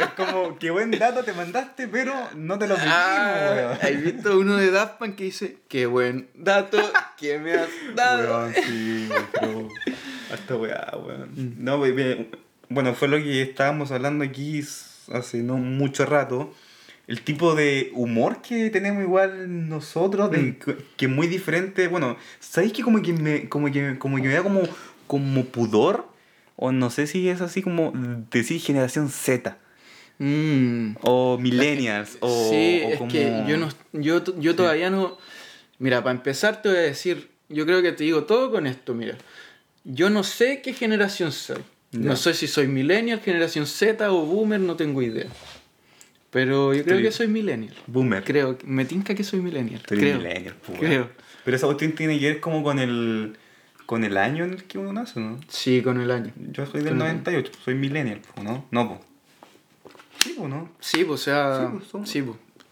es 0.00 0.06
como 0.16 0.58
que 0.58 0.70
buen 0.70 0.90
dato 0.92 1.22
te 1.24 1.32
mandaste, 1.32 1.88
pero 1.88 2.14
no 2.36 2.58
te 2.58 2.66
lo 2.66 2.76
pedí, 2.76 2.84
Ah, 2.88 3.50
weón. 3.54 3.78
¿Has 3.82 4.02
visto 4.02 4.38
uno 4.38 4.56
de 4.56 4.70
Daft 4.70 4.98
Punk 4.98 5.16
que 5.16 5.24
dice, 5.24 5.58
qué 5.68 5.86
buen 5.86 6.28
dato 6.34 6.78
que 7.16 7.38
me 7.38 7.54
has 7.54 7.68
dado? 7.94 8.38
Weón, 8.38 8.54
sí, 8.54 9.08
weón, 9.10 9.26
pero- 9.32 9.68
Hasta 10.32 10.56
weá, 10.56 10.92
weón. 11.06 11.30
Mm. 11.34 11.54
No, 11.64 11.76
we- 11.78 11.92
we- 11.92 12.30
bueno, 12.70 12.94
fue 12.94 13.08
lo 13.08 13.18
que 13.18 13.42
estábamos 13.42 13.92
hablando 13.92 14.24
aquí 14.24 14.64
hace 15.12 15.42
no 15.42 15.56
mucho 15.58 16.06
rato. 16.06 16.54
El 17.06 17.20
tipo 17.20 17.54
de 17.54 17.90
humor 17.94 18.40
que 18.40 18.70
tenemos 18.70 19.02
igual 19.02 19.68
nosotros, 19.68 20.30
de, 20.30 20.38
Mm. 20.38 20.54
que- 20.96 21.04
es 21.06 21.10
muy 21.10 21.26
diferente. 21.26 21.86
Bueno, 21.88 22.16
¿sabéis 22.40 22.72
que 22.72 22.82
como 22.82 23.02
que 23.02 23.12
me, 23.12 23.48
como 23.48 23.70
que, 23.70 23.98
como 23.98 24.16
que 24.16 24.22
me 24.22 24.34
da 24.34 24.42
como, 24.42 24.62
como 25.06 25.44
pudor? 25.44 26.08
O 26.56 26.72
no 26.72 26.88
sé 26.90 27.06
si 27.06 27.28
es 27.28 27.40
así 27.40 27.60
como 27.62 27.92
decir 28.30 28.60
generación 28.60 29.08
Z. 29.10 29.58
Mm. 30.18 30.96
O 31.02 31.36
millennials. 31.38 32.16
O, 32.20 32.48
sí, 32.50 32.82
o 32.84 32.88
es 32.90 32.98
como- 32.98 33.10
que 33.10 33.42
yo, 33.48 33.56
no, 33.58 33.68
yo, 33.92 34.22
yo 34.38 34.54
todavía 34.56 34.88
no... 34.90 35.18
Mira, 35.78 36.02
para 36.02 36.14
empezar 36.16 36.62
te 36.62 36.68
voy 36.68 36.78
a 36.78 36.82
decir, 36.82 37.28
yo 37.48 37.66
creo 37.66 37.82
que 37.82 37.92
te 37.92 38.04
digo 38.04 38.24
todo 38.24 38.50
con 38.52 38.66
esto, 38.66 38.94
mira. 38.94 39.18
Yo 39.82 40.08
no 40.08 40.22
sé 40.22 40.62
qué 40.62 40.72
generación 40.72 41.32
soy. 41.32 41.58
No 41.92 42.16
sé 42.16 42.32
si 42.34 42.46
soy 42.46 42.66
millennial, 42.68 43.20
generación 43.20 43.66
Z 43.66 44.10
o 44.10 44.24
boomer, 44.24 44.58
no 44.60 44.76
tengo 44.76 45.02
idea. 45.02 45.26
Pero 46.34 46.74
yo 46.74 46.82
creo 46.82 46.96
Estoy- 46.96 47.02
que 47.04 47.12
soy 47.12 47.28
millennial. 47.28 47.74
Boomer. 47.86 48.24
Creo, 48.24 48.58
me 48.66 48.84
tinca 48.84 49.14
que 49.14 49.22
soy 49.22 49.40
millennial. 49.40 49.80
Eres 49.86 49.98
creo. 50.02 50.18
millennial, 50.18 50.54
pues, 50.66 50.78
Creo. 50.80 51.10
Pero 51.44 51.56
esa 51.56 51.66
cuestión 51.66 51.92
tiene 51.92 52.18
que 52.18 52.26
ver 52.26 52.40
como 52.40 52.62
con 52.64 52.78
el, 52.80 53.38
con 53.86 54.02
el 54.02 54.16
año 54.16 54.44
en 54.44 54.54
el 54.54 54.64
que 54.64 54.78
uno 54.78 54.92
nace, 54.92 55.20
¿no? 55.20 55.38
Sí, 55.48 55.80
con 55.80 56.00
el 56.00 56.10
año. 56.10 56.32
Yo 56.50 56.66
soy 56.66 56.80
del 56.80 56.88
Con- 56.90 56.98
98, 56.98 57.52
soy 57.64 57.76
millennial, 57.76 58.20
¿no? 58.42 58.66
No, 58.72 58.88
pues. 58.88 59.00
Sí, 60.24 60.34
pues, 60.36 60.50
¿no? 60.50 60.68
Sí, 60.80 61.04
pues, 61.04 61.20
o 61.20 61.24
sea, 61.24 61.60
Sí, 61.60 61.66
pues, 61.78 61.84
somos- 61.88 62.10
sí. 62.10 62.24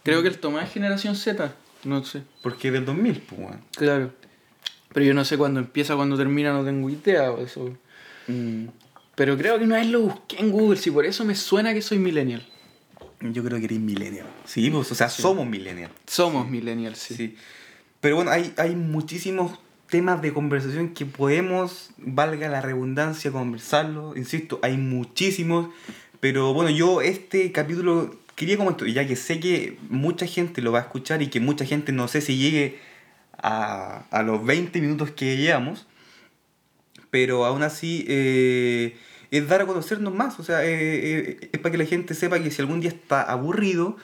Creo 0.03 0.23
que 0.23 0.29
el 0.29 0.39
Tomás 0.39 0.65
es 0.67 0.73
generación 0.73 1.15
Z, 1.15 1.55
no 1.85 2.05
sé. 2.05 2.23
Porque 2.43 2.67
es 2.69 2.75
del 2.75 2.85
2000, 2.85 3.21
pues. 3.21 3.41
Claro. 3.77 4.11
Pero 4.93 5.07
yo 5.07 5.15
no 5.15 5.25
sé 5.25 5.39
cuándo 5.39 5.61
empieza, 5.61 5.95
cuándo 5.95 6.17
termina, 6.17 6.53
no 6.53 6.65
tengo 6.65 6.91
idea. 6.91 7.31
o 7.31 7.39
Eso. 7.41 7.77
Mm, 8.27 8.65
Pero 9.15 9.37
creo 9.37 9.59
que 9.59 9.65
una 9.65 9.77
vez 9.77 9.87
lo 9.89 10.01
busqué 10.01 10.41
en 10.41 10.51
Google, 10.51 10.79
si 10.79 10.91
por 10.91 11.05
eso 11.07 11.25
me 11.25 11.35
suena 11.37 11.73
que 11.75 11.83
soy 11.83 11.99
millennial. 11.99 12.45
Yo 13.31 13.45
creo 13.45 13.59
que 13.59 13.67
eres 13.67 13.81
millennial. 13.81 14.27
Sí, 14.45 14.71
pues, 14.71 14.91
o 14.91 14.95
sea, 14.95 15.09
somos 15.09 15.47
millennial. 15.47 15.91
Somos 16.07 16.49
millennials, 16.49 16.99
sí. 16.99 17.15
Sí. 17.15 17.37
Pero 18.01 18.17
bueno, 18.17 18.31
hay, 18.33 18.53
hay 18.57 18.75
muchísimos 18.75 19.59
temas 19.89 20.23
de 20.23 20.33
conversación 20.33 20.95
que 20.95 21.07
podemos, 21.07 21.91
valga 21.99 22.49
la 22.49 22.61
redundancia, 22.61 23.31
conversarlo. 23.31 24.17
Insisto, 24.17 24.59
hay 24.63 24.77
muchísimos. 24.77 25.69
Pero 26.19 26.55
bueno, 26.55 26.71
yo 26.71 27.03
este 27.03 27.53
capítulo 27.53 28.17
quería 28.35 28.57
como 28.57 28.71
esto, 28.71 28.87
ya 28.87 29.07
que 29.07 29.17
sé 29.17 29.39
que 29.39 29.77
mucha 29.89 30.27
gente 30.27 30.63
lo 30.63 30.73
va 30.73 30.81
a 30.81 30.83
escuchar 30.83 31.23
y 31.23 31.29
que 31.29 31.41
mucha 31.41 31.65
gente 31.65 31.93
no 31.93 32.09
sé 32.09 32.21
si 32.21 32.39
llegue 32.39 32.81
a, 33.37 34.07
a 34.11 34.23
los 34.23 34.45
20 34.45 34.81
minutos 34.81 35.11
que 35.11 35.37
llevamos. 35.37 35.87
Pero 37.11 37.45
aún 37.45 37.63
así 37.63 38.07
eh, 38.09 38.97
es 39.33 39.49
dar 39.49 39.63
a 39.63 39.67
conocernos 39.67 40.15
más. 40.15 40.39
O 40.39 40.45
sea, 40.45 40.63
eh, 40.65 40.69
eh, 40.71 41.51
es 41.53 41.59
para 41.59 41.73
que 41.73 41.79
la 41.79 41.87
gente 41.87 42.15
sepa 42.15 42.39
que 42.41 42.51
si 42.51 42.61
algún 42.61 42.81
día 42.81 42.91
está 42.91 43.23
aburrido, 43.23 43.97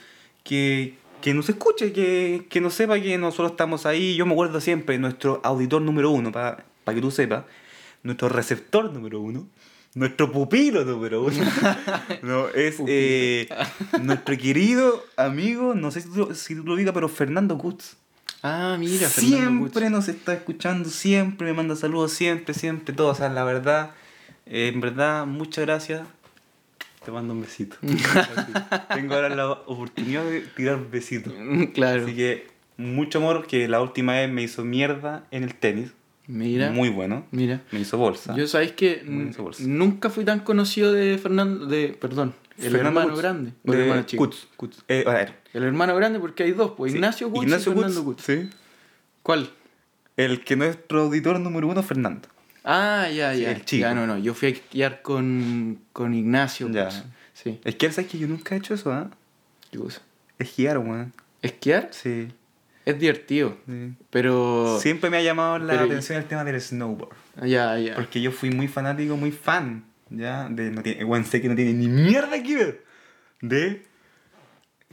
que, 0.42 0.96
que 1.20 1.34
nos 1.34 1.48
escuche, 1.50 1.92
que, 1.92 2.46
que 2.48 2.62
no 2.62 2.70
sepa 2.70 2.98
que 2.98 3.18
nosotros 3.18 3.50
estamos 3.50 3.84
ahí. 3.84 4.16
Yo 4.16 4.24
me 4.24 4.32
acuerdo 4.32 4.60
siempre, 4.60 4.98
nuestro 4.98 5.40
auditor 5.44 5.82
número 5.82 6.10
uno, 6.10 6.32
para 6.32 6.64
que 6.86 7.00
tú 7.02 7.10
sepas, 7.10 7.44
nuestro 8.02 8.30
receptor 8.30 8.90
número 8.90 9.20
uno, 9.20 9.46
nuestro 9.94 10.32
pupilo 10.32 10.86
número 10.86 11.22
uno, 11.22 11.44
no, 12.22 12.48
es 12.48 12.76
eh, 12.86 13.48
nuestro 14.00 14.34
querido 14.38 15.04
amigo, 15.18 15.74
no 15.74 15.90
sé 15.90 16.00
si 16.00 16.08
tú, 16.08 16.34
si 16.34 16.54
tú 16.54 16.64
lo 16.64 16.74
digas, 16.74 16.94
pero 16.94 17.10
Fernando 17.10 17.58
Kutz. 17.58 17.96
Ah, 18.42 18.76
mira, 18.78 19.10
Fernando. 19.10 19.68
Siempre 19.68 19.90
nos 19.90 20.08
está 20.08 20.32
escuchando, 20.32 20.88
siempre 20.88 21.48
me 21.48 21.52
manda 21.52 21.76
saludos, 21.76 22.12
siempre, 22.12 22.54
siempre, 22.54 22.94
todo. 22.94 23.08
O 23.08 23.14
sea, 23.14 23.28
la 23.28 23.44
verdad, 23.44 23.90
eh, 24.50 24.68
en 24.72 24.80
verdad, 24.80 25.26
muchas 25.26 25.64
gracias. 25.64 26.06
Te 27.04 27.10
mando 27.10 27.34
un 27.34 27.42
besito. 27.42 27.76
Tengo 28.94 29.14
ahora 29.14 29.28
la 29.30 29.50
oportunidad 29.50 30.24
de 30.24 30.40
tirar 30.40 30.90
besitos. 30.90 31.32
Claro. 31.72 32.04
Así 32.04 32.14
que 32.14 32.48
mucho 32.76 33.18
amor, 33.18 33.46
que 33.46 33.68
la 33.68 33.80
última 33.80 34.14
vez 34.14 34.30
me 34.30 34.42
hizo 34.42 34.64
mierda 34.64 35.24
en 35.30 35.44
el 35.44 35.54
tenis. 35.54 35.92
Mira. 36.26 36.70
Muy 36.70 36.90
bueno. 36.90 37.26
Mira. 37.30 37.62
Me 37.72 37.80
hizo 37.80 37.96
bolsa. 37.96 38.36
Yo 38.36 38.46
sabéis 38.46 38.72
que 38.72 39.02
nunca 39.04 40.10
fui 40.10 40.24
tan 40.24 40.40
conocido 40.40 40.92
de 40.92 41.16
Fernando, 41.18 41.66
de, 41.66 41.96
perdón, 41.98 42.34
el 42.58 42.72
Fernando 42.72 42.88
hermano 42.88 43.08
Kutz. 43.10 43.20
grande. 43.22 43.52
De 43.64 43.72
el 43.72 43.80
hermano 43.80 44.02
chico. 44.02 44.24
Kutz, 44.24 44.46
Kutz. 44.56 44.78
Eh, 44.88 45.04
a 45.06 45.12
ver. 45.12 45.34
El 45.54 45.62
hermano 45.62 45.96
grande 45.96 46.20
porque 46.20 46.42
hay 46.42 46.52
dos, 46.52 46.72
pues 46.76 46.92
sí. 46.92 46.98
Ignacio 46.98 47.30
Kutz 47.30 47.44
Ignacio 47.44 47.72
y 47.72 47.74
Fernando 47.74 48.04
Kutz. 48.04 48.22
Sí. 48.22 48.50
¿Cuál? 49.22 49.50
El 50.16 50.44
que 50.44 50.56
no 50.56 50.64
es 50.64 50.78
auditor 50.90 51.40
número 51.40 51.68
uno, 51.68 51.82
Fernando. 51.82 52.28
Ah, 52.64 53.08
ya, 53.08 53.34
ya. 53.34 53.52
el 53.52 53.64
chico. 53.64 53.82
Ya, 53.82 53.94
no, 53.94 54.06
no. 54.06 54.18
Yo 54.18 54.34
fui 54.34 54.48
a 54.48 54.50
esquiar 54.52 55.02
con, 55.02 55.78
con 55.92 56.14
Ignacio. 56.14 56.68
Ya. 56.70 56.84
Kutz. 56.86 57.02
Sí. 57.34 57.60
Es 57.64 57.74
que 57.76 57.90
sabes 57.92 58.10
que 58.10 58.18
yo 58.18 58.26
nunca 58.28 58.54
he 58.54 58.58
hecho 58.58 58.74
eso, 58.74 58.92
¿ah? 58.92 59.10
¿Qué 59.70 59.78
cosa? 59.78 60.02
Esquiar, 60.38 60.78
weón. 60.78 61.12
¿Esquiar? 61.42 61.88
Sí. 61.92 62.28
Es 62.84 62.98
divertido. 62.98 63.56
sí. 63.66 63.92
Pero. 64.10 64.78
Siempre 64.80 65.08
me 65.10 65.18
ha 65.18 65.22
llamado 65.22 65.58
la 65.58 65.74
Pero- 65.74 65.84
atención 65.86 66.18
el 66.18 66.24
tema 66.24 66.44
del 66.44 66.60
snowboard. 66.60 67.14
Ya, 67.44 67.78
ya. 67.78 67.94
Porque 67.94 68.20
yo 68.20 68.32
fui 68.32 68.50
muy 68.50 68.66
fanático, 68.68 69.16
muy 69.16 69.30
fan. 69.32 69.84
Ya, 70.10 70.48
de. 70.50 70.70
No 70.70 70.82
tiene, 70.82 71.04
bueno, 71.04 71.24
sé 71.26 71.40
que 71.40 71.48
no 71.48 71.54
tiene 71.54 71.72
ni 71.74 71.86
mierda 71.88 72.42
que 72.42 72.56
ver. 72.56 72.84
De. 73.40 73.82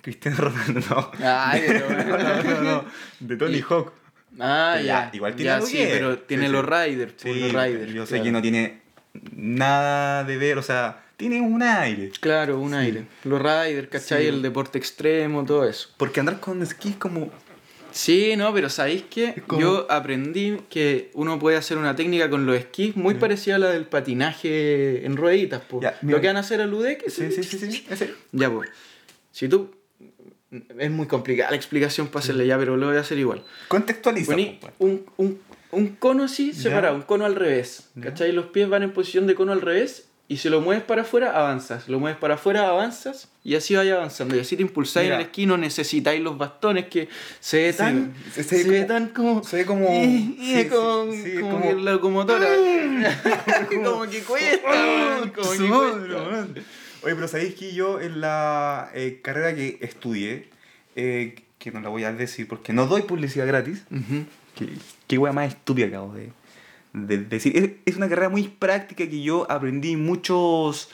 Cristiano 0.02 0.38
Ronaldo, 0.38 0.82
no. 0.90 1.12
Ay, 1.26 1.62
De- 1.62 1.68
pero 1.68 1.86
bueno. 1.88 2.18
no, 2.18 2.44
no, 2.44 2.62
no. 2.62 2.86
De 3.22 3.38
Tony 3.38 3.58
Y- 3.58 3.62
Hawk. 3.68 3.92
Ah, 4.40 4.80
ya. 4.84 5.10
igual 5.14 5.36
tiene 5.36 5.46
ya, 5.50 5.56
algo 5.56 5.68
sí, 5.68 5.78
que 5.78 5.88
pero 5.88 6.20
tiene 6.20 6.48
Sí, 6.48 6.52
los 6.52 6.66
riders. 6.66 7.14
pues, 7.22 7.34
Sí, 7.36 7.40
los 7.40 7.52
riders. 7.64 7.94
yo 7.94 8.06
sé 8.06 8.10
claro. 8.16 8.24
que 8.26 8.32
no 8.32 8.42
tiene 8.42 8.82
nada 9.36 10.24
de 10.24 10.38
ver, 10.38 10.58
o 10.58 10.64
sea, 10.64 11.04
tiene 11.18 11.40
un 11.42 11.64
aire. 11.64 12.12
Claro, 12.20 12.60
un 12.60 12.74
aire. 12.74 13.06
Los 13.24 13.40
riders, 13.42 13.88
¿cachai? 13.90 14.28
El 14.28 14.42
deporte 14.42 14.78
extremo, 14.78 15.46
todo 15.46 15.68
eso. 15.68 15.90
Porque 15.98 16.20
andar 16.20 16.40
con 16.40 16.62
esquí 16.62 16.90
es 16.90 16.96
como. 16.98 17.30
Sí, 17.92 18.36
no, 18.36 18.54
pero 18.54 18.70
¿sabéis 18.70 19.06
qué? 19.10 19.42
Yo 19.58 19.88
aprendí 19.90 20.58
que 20.70 21.12
uno 21.14 21.40
puede 21.40 21.56
hacer 21.56 21.78
una 21.78 21.96
técnica 21.96 22.30
con 22.30 22.46
los 22.46 22.58
esquís 22.58 22.98
muy 22.98 23.14
parecida 23.14 23.56
a 23.56 23.60
la 23.60 23.70
del 23.70 23.86
patinaje 23.86 25.06
en 25.06 25.16
rueditas, 25.16 25.62
pues. 25.70 25.88
Lo 26.02 26.20
que 26.20 26.28
van 26.28 26.36
a 26.36 26.42
hacer 26.42 26.60
al 26.60 26.74
UDEC, 26.74 27.08
Sí, 27.10 27.32
sí, 27.32 27.44
sí, 27.44 27.58
sí. 27.58 27.86
Ese. 27.90 28.14
Ya, 28.34 28.50
pues. 28.52 28.70
Si 29.32 29.48
tú. 29.48 29.74
Es 30.80 30.92
muy 30.92 31.08
complicada 31.08 31.50
la 31.52 31.56
explicación 31.58 32.08
para 32.08 32.24
hacerle 32.24 32.48
ya, 32.48 32.58
pero 32.58 32.78
lo 32.78 32.88
voy 32.88 32.98
a 32.98 33.02
hacer 33.02 33.18
igual. 33.18 33.44
Contextualiza. 33.68 34.32
Poní 34.32 34.58
pues, 34.62 34.74
un, 34.80 35.06
un, 35.18 35.40
un 35.72 35.88
cono 35.96 36.24
así 36.24 36.54
separado, 36.54 36.96
un 36.96 37.02
cono 37.04 37.26
al 37.26 37.36
revés. 37.36 37.90
¿Cachai? 38.02 38.32
Los 38.32 38.48
pies 38.48 38.70
van 38.70 38.84
en 38.84 38.92
posición 38.92 39.28
de 39.28 39.36
cono 39.36 39.52
al 39.52 39.62
revés 39.62 40.08
y 40.28 40.38
si 40.38 40.50
lo 40.50 40.60
mueves 40.60 40.84
para 40.84 41.04
afuera, 41.04 41.38
avanzas. 41.38 41.88
Lo 41.88 42.00
mueves 42.00 42.18
para 42.18 42.34
afuera, 42.34 42.68
avanzas 42.68 43.28
y 43.44 43.54
así 43.56 43.76
vaya 43.76 43.96
avanzando. 43.98 44.36
Y 44.36 44.40
así 44.40 44.56
te 44.56 44.64
impulsáis 44.64 45.04
en 45.06 45.10
Mira. 45.12 45.16
el 45.22 45.26
esquí, 45.28 45.46
no 45.46 45.56
necesitáis 45.58 46.20
los 46.20 46.36
bastones 46.38 46.86
que 46.88 47.10
se 47.40 47.58
ve 47.64 47.72
Sí, 47.74 47.78
tan. 47.78 48.14
se- 48.34 48.44
Se, 48.44 48.64
se 48.64 48.64
ve 48.64 48.70
ve 48.72 48.76
como- 48.78 48.88
tan 48.88 49.08
como. 49.10 49.44
se 49.44 49.58
ve 49.58 49.66
como- 49.68 49.88
Eh, 49.88 50.36
sí, 50.40 50.66
como, 50.68 51.12
sí, 51.12 51.22
sí, 51.24 51.34
como 51.40 51.52
como- 51.52 51.62
que 51.70 51.74
la 51.76 51.92
locomotora. 51.92 52.48
como 53.84 54.10
que 54.10 54.24
cuesta, 54.24 54.60
como 55.36 55.52
que 55.52 55.68
cuesta. 55.68 56.48
Oye, 57.06 57.16
pero 57.16 57.28
sabéis 57.28 57.54
que 57.56 57.74
yo 57.74 58.02
en 58.02 58.20
la 58.20 58.90
eh, 58.96 59.20
carrera 59.22 59.54
que 59.56 59.78
estudié, 59.82 60.50
eh, 60.96 61.36
que 61.60 61.72
no 61.72 61.80
la 61.80 61.90
voy 61.90 62.04
a 62.04 62.12
decir 62.12 62.48
porque 62.48 62.74
no 62.74 62.88
doy 62.88 63.04
publicidad 63.04 63.46
gratis, 63.48 63.84
Ujú. 63.92 64.26
que, 64.56 64.70
qué 65.08 65.18
wea 65.18 65.32
más 65.32 65.50
estúpida 65.50 65.86
acabo 65.88 66.14
de, 66.16 66.32
de 66.94 67.18
decir. 67.20 67.56
Es, 67.58 67.70
es 67.86 67.96
una 67.98 68.10
carrera 68.10 68.30
muy 68.30 68.48
práctica 68.48 69.08
que 69.08 69.22
yo 69.22 69.50
aprendí 69.52 69.96
muchos 69.96 70.90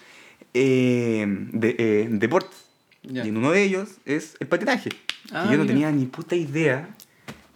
eh, 0.54 1.26
de- 1.54 2.08
deportes. 2.12 2.60
Y 3.04 3.18
en 3.20 3.38
uno 3.38 3.52
de 3.52 3.64
ellos 3.64 3.90
es 4.06 4.36
el 4.40 4.48
patinaje. 4.48 4.90
Ah, 5.32 5.46
y 5.48 5.52
yo 5.52 5.58
no 5.58 5.64
mira. 5.64 5.74
tenía 5.74 5.92
ni 5.92 6.06
puta 6.06 6.36
idea 6.36 6.90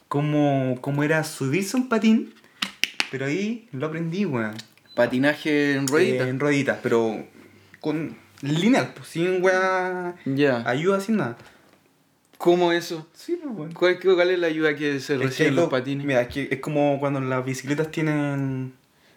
cómo, 0.07 0.77
cómo 0.81 1.03
era 1.03 1.23
subirse 1.23 1.77
a 1.77 1.81
un 1.81 1.89
patín, 1.89 2.33
pero 3.11 3.25
ahí 3.25 3.67
lo 3.71 3.85
aprendí, 3.87 4.25
weón. 4.25 4.55
Patinaje 4.95 5.73
en 5.75 5.87
rueditas. 5.87 6.25
Eh, 6.25 6.29
en 6.29 6.39
rueditas, 6.39 6.79
pero 6.81 7.25
con 7.81 8.17
lineal, 8.47 8.93
pues, 8.95 9.07
sin 9.09 9.43
weá 9.43 10.15
ya. 10.25 10.63
ayuda, 10.67 10.99
sin 10.99 11.17
nada. 11.17 11.37
¿Cómo 12.37 12.71
eso? 12.71 13.07
Sí, 13.13 13.39
pues, 13.41 13.55
weón. 13.55 13.71
¿Cuál, 13.73 13.99
cuál 13.99 14.29
es 14.29 14.39
la 14.39 14.47
ayuda 14.47 14.75
que 14.75 14.99
se 14.99 15.13
Es 15.15 15.19
que 15.19 15.25
reciben 15.27 15.55
los 15.55 15.65
lo- 15.65 15.69
patines? 15.69 16.05
Mira, 16.05 16.21
es 16.21 16.27
que 16.27 16.47
es 16.51 16.59
como 16.59 16.99
cuando 16.99 17.19
las 17.21 17.43
bicicletas 17.45 17.89
tienen. 17.91 18.73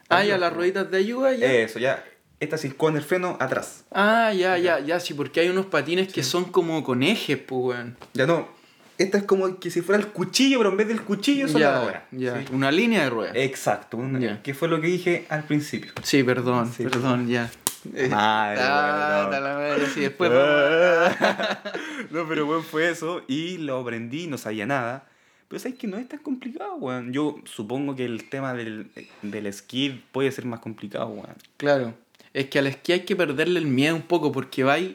Ah, 0.09 0.25
ya, 0.25 0.39
las 0.39 0.51
pues. 0.51 0.57
rueditas 0.57 0.91
de 0.91 0.99
ayuda, 0.99 1.35
ya. 1.35 1.53
Eso, 1.53 1.79
ya. 1.79 2.05
Esta 2.41 2.57
sí, 2.57 2.71
con 2.71 2.97
el 2.97 3.03
freno 3.03 3.37
atrás. 3.41 3.85
Ah, 3.91 4.33
ya, 4.33 4.57
ya, 4.59 4.79
ya, 4.79 5.01
sí, 5.01 5.13
porque 5.15 5.41
hay 5.41 5.49
unos 5.49 5.67
patines 5.67 6.13
que 6.13 6.23
son 6.23 6.45
como 6.45 6.85
con 6.85 7.03
ejes, 7.03 7.37
pues, 7.39 7.61
weón. 7.77 7.97
Ya 8.15 8.27
no. 8.27 8.49
Esta 8.97 9.19
es 9.19 9.25
como 9.25 9.59
que 9.61 9.71
si 9.71 9.81
fuera 9.81 10.01
el 10.01 10.09
cuchillo, 10.09 10.59
pero 10.59 10.71
en 10.71 10.77
vez 10.77 10.89
del 10.89 11.03
cuchillo 11.03 11.47
son 11.49 11.61
las 11.61 11.73
Ya, 11.75 11.83
ruedas. 11.83 12.03
ya. 12.13 12.41
Sí. 12.41 12.47
Una 12.53 12.71
línea 12.73 13.03
de 13.05 13.11
ruedas. 13.11 13.33
Exacto, 13.37 13.97
una- 13.97 14.19
Ya. 14.19 14.43
que 14.43 14.55
fue 14.55 14.69
lo 14.69 14.81
que 14.81 14.87
dije 14.89 15.27
al 15.29 15.45
principio. 15.45 15.93
Sí, 16.03 16.23
perdón, 16.25 16.73
Sí. 16.73 16.85
perdón, 16.85 17.29
ya. 17.29 17.51
Eh, 17.95 18.09
Madre, 18.11 18.61
ah, 18.63 19.27
bueno, 19.29 19.41
no. 19.41 19.47
la 19.49 19.55
madre, 19.55 19.87
sí, 19.93 20.01
después. 20.01 20.31
no, 22.11 22.29
pero 22.29 22.47
bueno, 22.47 22.63
fue 22.63 22.91
eso 22.91 23.23
y 23.29 23.59
lo 23.59 23.79
aprendí, 23.79 24.27
no 24.27 24.39
sabía 24.39 24.67
nada. 24.67 25.07
Pero 25.49 25.61
sabes 25.61 25.79
que 25.79 25.87
no 25.87 25.97
es 25.97 26.09
tan 26.09 26.19
complicado, 26.21 26.75
weón. 26.77 27.13
Yo 27.13 27.37
supongo 27.45 27.97
que 27.97 28.05
el 28.05 28.29
tema 28.29 28.53
del, 28.53 28.91
del 29.23 29.47
esquí 29.47 30.03
puede 30.13 30.31
ser 30.31 30.45
más 30.45 30.61
complicado, 30.61 31.07
weón. 31.09 31.35
Claro. 31.57 31.95
Es 32.35 32.47
que 32.51 32.59
al 32.59 32.67
esquí 32.67 32.93
hay 32.93 33.01
que 33.01 33.17
perderle 33.17 33.59
el 33.59 33.67
miedo 33.67 33.97
un 33.97 34.03
poco 34.03 34.31
porque 34.31 34.63
vais 34.63 34.95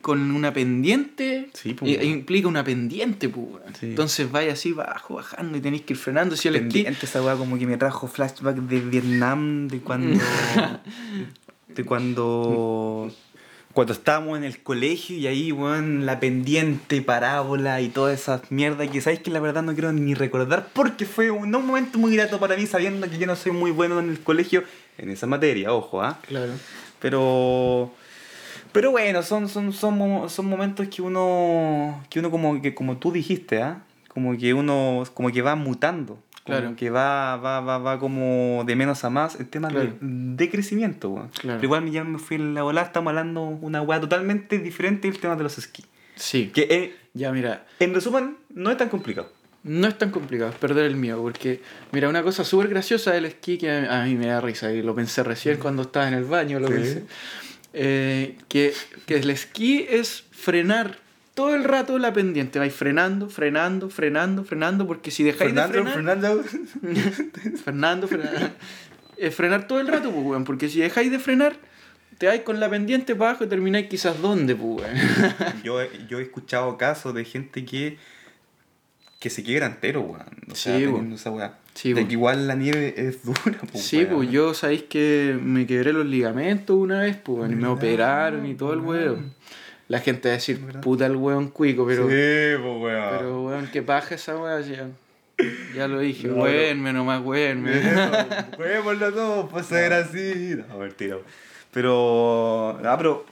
con 0.00 0.30
una 0.32 0.52
pendiente. 0.52 1.50
Sí, 1.52 1.74
pues, 1.74 1.98
e- 1.98 2.04
implica 2.06 2.48
una 2.48 2.64
pendiente, 2.64 3.28
pues. 3.28 3.46
Sí. 3.78 3.86
Entonces 3.86 4.30
vais 4.32 4.50
así 4.52 4.72
bajo, 4.72 5.14
bajando 5.16 5.58
y 5.58 5.60
tenéis 5.60 5.82
que 5.82 5.92
ir 5.92 5.98
frenando. 5.98 6.36
Si 6.36 6.48
el 6.48 6.56
esquí. 6.56 6.82
Pendiente 6.84 7.06
esa 7.06 7.22
weá 7.22 7.36
como 7.36 7.58
que 7.58 7.66
me 7.66 7.76
trajo 7.76 8.08
flashback 8.08 8.56
de 8.56 8.80
Vietnam, 8.80 9.68
de 9.68 9.80
cuando. 9.80 10.18
de 11.74 11.84
cuando. 11.84 13.10
Cuando 13.72 13.94
estábamos 13.94 14.36
en 14.36 14.44
el 14.44 14.62
colegio 14.62 15.16
y 15.16 15.26
ahí, 15.26 15.50
weón, 15.50 16.04
la 16.04 16.20
pendiente, 16.20 17.00
parábola 17.00 17.80
y 17.80 17.88
todas 17.88 18.20
esas 18.20 18.50
mierdas 18.50 18.90
que 18.90 19.00
sabéis 19.00 19.22
que 19.22 19.30
la 19.30 19.40
verdad 19.40 19.62
no 19.62 19.72
quiero 19.72 19.94
ni 19.94 20.12
recordar 20.12 20.68
porque 20.74 21.06
fue 21.06 21.30
un, 21.30 21.50
no 21.50 21.60
un 21.60 21.68
momento 21.68 21.98
muy 21.98 22.14
grato 22.14 22.38
para 22.38 22.54
mí 22.54 22.66
sabiendo 22.66 23.08
que 23.08 23.16
yo 23.16 23.26
no 23.26 23.34
soy 23.34 23.52
muy 23.52 23.70
bueno 23.70 23.98
en 23.98 24.10
el 24.10 24.20
colegio 24.20 24.62
en 24.98 25.08
esa 25.08 25.26
materia, 25.26 25.72
ojo, 25.72 26.02
¿ah? 26.02 26.18
Claro. 26.28 26.52
Pero. 27.00 27.90
Pero 28.72 28.90
bueno, 28.90 29.22
son, 29.22 29.48
son, 29.48 29.72
son, 29.72 30.30
son 30.30 30.46
momentos 30.46 30.88
que 30.88 31.02
uno. 31.02 32.02
que 32.08 32.20
uno 32.20 32.30
como 32.30 32.62
que 32.62 32.74
como 32.74 32.96
tú 32.96 33.12
dijiste, 33.12 33.62
¿ah? 33.62 33.82
Como 34.08 34.36
que 34.38 34.54
uno. 34.54 35.04
como 35.14 35.30
que 35.30 35.42
va 35.42 35.56
mutando. 35.56 36.18
Como 36.44 36.58
Claro. 36.58 36.76
que 36.76 36.90
va, 36.90 37.36
va, 37.36 37.60
va, 37.60 37.78
va 37.78 37.98
como 38.00 38.64
de 38.66 38.74
menos 38.74 39.04
a 39.04 39.10
más 39.10 39.38
en 39.38 39.46
temas 39.46 39.72
Claro. 39.72 39.86
de, 39.90 39.96
de 40.00 40.50
crecimiento, 40.50 41.10
weón. 41.10 41.28
Claro. 41.28 41.58
Pero 41.60 41.64
igual 41.64 41.90
ya 41.90 42.02
me 42.02 42.18
fui 42.18 42.36
en 42.36 42.54
la 42.54 42.62
volada, 42.64 42.86
estamos 42.88 43.10
hablando 43.10 43.42
una 43.42 43.80
weá 43.82 44.00
totalmente 44.00 44.58
diferente 44.58 45.08
del 45.08 45.20
tema 45.20 45.36
de 45.36 45.44
los 45.44 45.56
esquís. 45.58 45.86
Sí. 46.16 46.50
Que 46.52 46.66
eh, 46.68 46.96
Ya, 47.14 47.30
mira. 47.32 47.64
en 47.78 47.94
resumen, 47.94 48.36
no 48.54 48.70
es 48.70 48.76
tan 48.76 48.88
complicado. 48.88 49.30
No 49.64 49.86
es 49.86 49.96
tan 49.96 50.10
complicado, 50.10 50.50
es 50.50 50.56
perder 50.56 50.86
el 50.86 50.96
miedo, 50.96 51.22
porque, 51.22 51.60
mira, 51.92 52.08
una 52.08 52.24
cosa 52.24 52.42
súper 52.42 52.66
graciosa 52.68 53.12
del 53.12 53.26
esquí 53.26 53.58
que 53.58 53.70
a 53.70 54.02
mí 54.04 54.16
me 54.16 54.26
da 54.26 54.40
risa, 54.40 54.72
y 54.72 54.82
lo 54.82 54.92
pensé 54.96 55.22
recién 55.22 55.58
cuando 55.58 55.82
estaba 55.82 56.08
en 56.08 56.14
el 56.14 56.24
baño, 56.24 56.58
lo 56.58 56.66
Sí. 56.66 56.72
pensé, 56.74 57.04
eh, 57.72 58.36
que, 58.48 58.74
que 59.06 59.16
el 59.18 59.30
esquí 59.30 59.86
es 59.88 60.24
frenar 60.32 60.98
todo 61.34 61.54
el 61.54 61.64
rato 61.64 61.98
la 61.98 62.12
pendiente, 62.12 62.58
vais 62.58 62.74
frenando, 62.74 63.28
frenando, 63.30 63.88
frenando, 63.90 64.44
frenando, 64.44 64.86
porque 64.86 65.10
si 65.10 65.22
dejáis 65.22 65.54
de 65.54 65.62
frenar... 65.62 65.92
Fernando. 65.92 66.44
Fernando, 67.64 68.08
frenar, 68.08 68.52
eh, 69.16 69.30
frenar 69.30 69.66
todo 69.66 69.80
el 69.80 69.88
rato, 69.88 70.10
pues, 70.10 70.24
weón, 70.26 70.44
porque 70.44 70.68
si 70.68 70.80
dejáis 70.80 71.10
de 71.10 71.18
frenar, 71.18 71.56
te 72.18 72.26
vais 72.26 72.42
con 72.42 72.60
la 72.60 72.68
pendiente 72.68 73.14
para 73.14 73.30
abajo 73.30 73.44
y 73.44 73.48
termináis 73.48 73.86
quizás 73.88 74.20
dónde, 74.20 74.54
pues, 74.54 74.82
weón. 74.86 74.96
Yo, 75.64 75.80
he- 75.80 76.06
yo 76.08 76.18
he 76.18 76.22
escuchado 76.22 76.76
casos 76.76 77.14
de 77.14 77.24
gente 77.24 77.64
que 77.64 77.98
que 79.20 79.30
se 79.30 79.44
quiebra 79.44 79.66
entero, 79.66 80.00
weón. 80.00 80.26
O 80.50 80.54
sea, 80.56 80.76
Sí, 80.76 80.84
po. 80.88 81.00
esa 81.14 81.30
weá. 81.30 81.58
Sí, 81.74 81.92
de 81.92 82.02
po. 82.02 82.08
que 82.08 82.12
igual 82.14 82.48
la 82.48 82.56
nieve 82.56 82.92
es 82.96 83.22
dura, 83.24 83.38
pues. 83.70 83.84
Sí, 83.84 84.04
pues 84.04 84.28
yo 84.32 84.52
sabéis 84.52 84.82
que 84.82 85.38
me 85.40 85.64
quebré 85.64 85.92
los 85.92 86.04
ligamentos 86.04 86.76
una 86.76 87.02
vez, 87.02 87.16
pues, 87.22 87.38
weón, 87.38 87.52
y 87.52 87.54
me 87.54 87.68
operaron 87.68 88.44
y 88.46 88.54
todo 88.56 88.72
el 88.72 88.80
weón. 88.80 89.32
La 89.92 90.00
gente 90.00 90.30
va 90.30 90.32
a 90.32 90.38
decir, 90.38 90.58
puta 90.80 91.04
el 91.04 91.16
weón 91.16 91.48
cuico, 91.50 91.86
pero, 91.86 92.04
sí, 92.04 92.62
pues 92.62 92.80
weón. 92.82 93.08
pero 93.18 93.42
weón, 93.42 93.68
qué 93.70 93.82
paja 93.82 94.14
esa 94.14 94.38
weá, 94.38 94.58
ya, 94.62 94.88
ya 95.76 95.86
lo 95.86 95.98
dije, 95.98 96.28
No, 96.28 96.36
weón, 96.44 96.82
nomás 96.94 97.20
weón. 97.22 97.66
Juguémoslo 98.56 99.12
todo, 99.12 99.48
pues 99.50 99.66
ser 99.66 99.92
así. 99.92 100.56
No, 100.66 100.78
mentira. 100.78 101.18
Pero. 101.72 102.78
Ah, 102.82 102.96
pero. 102.96 103.26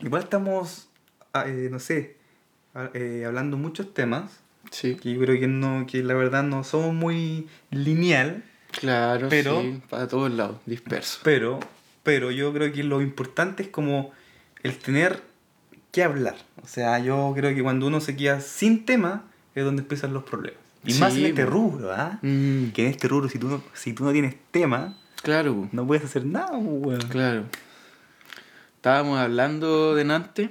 Igual 0.00 0.22
estamos. 0.22 0.88
ah, 1.34 1.44
eh, 1.46 1.68
no 1.70 1.78
sé. 1.80 2.16
ah, 2.74 2.88
eh, 2.94 3.24
hablando 3.26 3.58
muchos 3.58 3.92
temas. 3.92 4.40
Sí, 4.70 4.94
Que 4.94 5.12
yo 5.12 5.20
creo 5.20 5.38
que 5.38 5.48
no. 5.48 5.86
Que 5.86 6.02
la 6.02 6.14
verdad 6.14 6.44
no 6.44 6.64
somos 6.64 6.94
muy 6.94 7.46
lineal. 7.70 8.42
claro, 8.70 9.28
Pero- 9.28 9.60
sí, 9.60 9.82
para 9.90 10.08
todos 10.08 10.32
lados, 10.32 10.56
disperso. 10.64 11.20
Pero. 11.24 11.60
Pero 12.04 12.30
yo 12.30 12.54
creo 12.54 12.72
que 12.72 12.84
lo 12.84 13.02
importante 13.02 13.64
es 13.64 13.68
como. 13.68 14.12
El 14.62 14.76
tener 14.78 15.28
que 15.90 16.02
hablar. 16.02 16.36
O 16.62 16.66
sea, 16.66 16.98
yo 16.98 17.32
creo 17.36 17.54
que 17.54 17.62
cuando 17.62 17.86
uno 17.86 18.00
se 18.00 18.16
queda 18.16 18.40
sin 18.40 18.84
tema. 18.84 19.24
Es 19.54 19.64
donde 19.64 19.82
empiezan 19.82 20.12
los 20.14 20.22
problemas. 20.22 20.60
Y 20.84 20.94
más 20.94 21.16
en 21.16 21.26
este 21.26 21.44
rubro, 21.44 21.92
¿ah? 21.92 22.18
Mm, 22.22 22.68
Que 22.68 22.84
en 22.86 22.90
este 22.92 23.08
rubro, 23.08 23.28
si 23.28 23.38
tú 23.40 23.48
no, 23.48 23.62
si 23.74 23.92
tú 23.92 24.04
no 24.04 24.12
tienes 24.12 24.36
tema. 24.52 24.96
claro. 25.22 25.68
No 25.72 25.84
puedes 25.86 26.04
hacer 26.04 26.24
nada, 26.24 26.56
weón. 26.56 27.00
Claro. 27.08 27.44
Estábamos 28.76 29.18
hablando 29.18 29.96
delante 29.96 30.50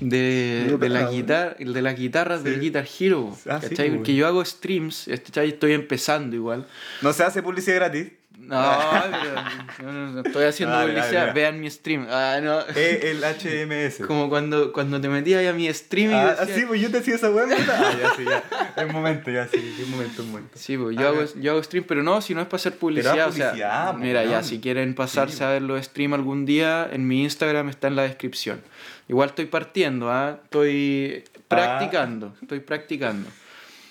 de, 0.00 0.76
de, 0.80 0.88
la 0.88 1.10
guitarra, 1.10 1.56
de 1.58 1.82
las 1.82 1.96
guitarras 1.96 2.44
del 2.44 2.54
Sí. 2.54 2.60
Guitar 2.60 2.86
Hero. 3.00 3.36
Ah, 3.50 3.60
Porque 3.60 4.14
yo 4.14 4.26
hago 4.28 4.44
streams, 4.44 5.10
¿cachai? 5.24 5.48
estoy 5.48 5.72
empezando 5.72 6.36
igual. 6.36 6.66
No 7.02 7.12
se 7.12 7.24
hace 7.24 7.42
publicidad 7.42 7.76
gratis. 7.76 8.12
No, 8.40 8.56
pero 9.76 9.92
no, 9.92 10.06
no, 10.12 10.20
estoy 10.22 10.44
haciendo 10.44 10.74
dale, 10.74 10.92
publicidad. 10.94 11.26
ya. 11.26 11.32
Vean 11.32 11.60
mi 11.60 11.68
stream. 11.70 12.06
Ah, 12.08 12.38
no. 12.42 12.60
E 12.74 13.10
el 13.10 13.22
HMS. 13.22 13.98
Como 14.06 14.28
cuando, 14.28 14.72
cuando 14.72 15.00
te 15.00 15.08
metías 15.08 15.40
ahí 15.40 15.46
a 15.48 15.52
mi 15.52 15.72
stream 15.74 16.12
y 16.12 16.14
Ah, 16.14 16.34
decía- 16.38 16.54
sí, 16.54 16.64
pues 16.66 16.80
yo 16.80 16.90
te 16.90 16.98
hacía 16.98 17.16
esa 17.16 17.28
¿verdad? 17.30 17.58
Ah, 17.68 17.92
ya, 18.00 18.10
sí, 18.16 18.24
ya. 18.24 18.44
Es 18.82 18.92
momento, 18.92 19.30
ya, 19.30 19.46
sí, 19.48 19.76
es 19.80 19.88
momento, 19.88 20.22
es 20.22 20.28
momento. 20.28 20.50
Sí, 20.54 20.76
pues 20.78 20.96
Ah, 20.96 21.00
yo 21.02 21.08
hago, 21.08 21.24
ya. 21.24 21.40
yo 21.40 21.50
hago 21.52 21.62
stream, 21.62 21.84
pero 21.86 22.02
no, 22.02 22.20
si 22.22 22.34
no 22.34 22.40
es 22.40 22.46
para 22.46 22.56
hacer 22.56 22.76
publicidad. 22.76 23.18
haz 23.20 23.28
o 23.28 23.32
sea, 23.32 23.46
publicidad, 23.50 23.90
pues, 23.92 24.02
mira, 24.02 24.24
ya, 24.24 24.30
weón. 24.30 24.44
si 24.44 24.60
quieren 24.60 24.94
pasarse 24.94 25.36
Sí, 25.38 25.44
a 25.44 25.48
ver 25.50 25.62
los 25.62 25.84
streams 25.84 26.14
algún 26.14 26.46
día, 26.46 26.88
en 26.90 27.06
mi 27.06 27.24
Instagram 27.24 27.68
está 27.68 27.88
en 27.88 27.96
la 27.96 28.02
descripción. 28.04 28.62
Igual 29.08 29.30
estoy 29.30 29.46
partiendo, 29.46 30.10
¿ah? 30.10 30.38
Estoy 30.44 31.24
practicando, 31.48 32.34
estoy 32.40 32.60
practicando. 32.60 33.28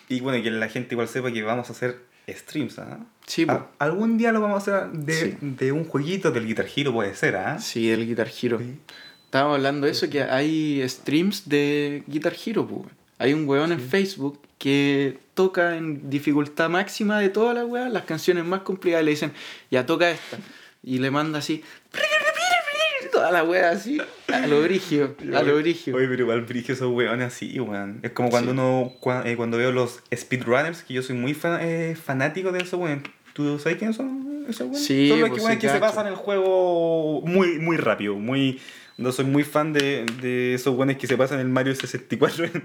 Y 0.09 0.21
bueno, 0.21 0.41
que 0.41 0.49
la 0.51 0.69
gente 0.69 0.95
igual 0.95 1.07
sepa 1.09 1.31
que 1.31 1.43
vamos 1.43 1.69
a 1.69 1.73
hacer 1.73 2.06
streams, 2.27 2.79
¿ah? 2.79 2.99
Sí. 3.25 3.45
Ah, 3.47 3.67
Algún 3.79 4.17
día 4.17 4.31
lo 4.31 4.41
vamos 4.41 4.67
a 4.67 4.85
hacer 4.85 4.91
de, 4.91 5.13
Sí. 5.13 5.37
de 5.41 5.71
un 5.71 5.85
jueguito 5.85 6.31
del 6.31 6.45
Guitar 6.47 6.67
Hero, 6.75 6.93
puede 6.93 7.13
ser, 7.15 7.35
¿ah? 7.35 7.59
Sí, 7.59 7.89
el 7.91 8.05
Guitar 8.07 8.29
Hero. 8.41 8.59
Sí. 8.59 8.79
Estábamos 9.25 9.55
hablando 9.57 9.85
de 9.85 9.91
eso, 9.91 10.09
que 10.09 10.23
hay 10.23 10.87
streams 10.87 11.47
de 11.49 12.03
Guitar 12.07 12.33
Hero, 12.45 12.65
pues. 12.67 12.93
Hay 13.19 13.33
un 13.33 13.47
weón 13.47 13.71
en 13.71 13.79
Facebook 13.79 14.39
que 14.57 15.17
toca 15.33 15.75
en 15.77 16.09
dificultad 16.09 16.69
máxima 16.69 17.19
de 17.19 17.29
todas 17.29 17.55
las 17.55 17.65
weas, 17.65 17.91
las 17.91 18.03
canciones 18.03 18.45
más 18.45 18.61
complicadas, 18.61 19.03
y 19.03 19.05
le 19.05 19.11
dicen, 19.11 19.33
ya 19.71 19.85
toca 19.85 20.09
esta. 20.09 20.37
Y 20.83 20.99
le 20.99 21.11
manda 21.11 21.39
así, 21.39 21.63
toda 23.17 23.31
la 23.31 23.43
wea 23.43 23.71
así, 23.71 23.97
a 24.31 24.45
lo 24.47 24.61
brigio, 24.61 25.15
a 25.33 25.41
lo 25.43 25.57
brigio. 25.57 25.95
Oye, 25.95 26.07
pero 26.07 26.23
igual 26.23 26.41
brigio 26.41 26.73
esos 26.75 26.91
weones 26.91 27.27
así, 27.33 27.59
weón. 27.59 27.99
Es 28.03 28.11
como 28.11 28.29
cuando 28.29 28.51
Sí. 28.51 28.57
uno, 28.57 28.93
cua- 29.01 29.25
eh, 29.25 29.35
cuando 29.35 29.57
veo 29.57 29.71
los 29.71 30.01
speedrunners, 30.15 30.83
que 30.83 30.93
yo 30.93 31.01
soy 31.01 31.15
muy 31.15 31.33
fa- 31.33 31.59
eh, 31.61 31.95
fanático 31.95 32.51
de 32.51 32.59
esos 32.59 32.79
weones. 32.79 33.03
¿Tú 33.33 33.59
sabes 33.59 33.77
quiénes 33.77 33.95
son 33.95 34.45
esos 34.49 34.61
weones? 34.67 34.83
Sí, 34.85 35.09
Son 35.09 35.19
los 35.19 35.29
pues 35.29 35.41
que, 35.41 35.45
weones 35.45 35.61
sí, 35.61 35.67
que 35.67 35.73
se 35.73 35.79
pasan 35.79 36.07
el 36.07 36.15
juego 36.15 37.21
muy, 37.21 37.59
muy 37.59 37.77
rápido, 37.77 38.15
muy... 38.15 38.59
No 38.97 39.11
soy 39.11 39.25
muy 39.25 39.43
fan 39.43 39.73
de, 39.73 40.05
de 40.23 40.55
esos 40.55 40.75
weones 40.75 40.97
que 40.97 41.05
se 41.05 41.15
pasan 41.15 41.39
el 41.39 41.47
Mario 41.49 41.75
64 41.75 42.45
en 42.45 42.63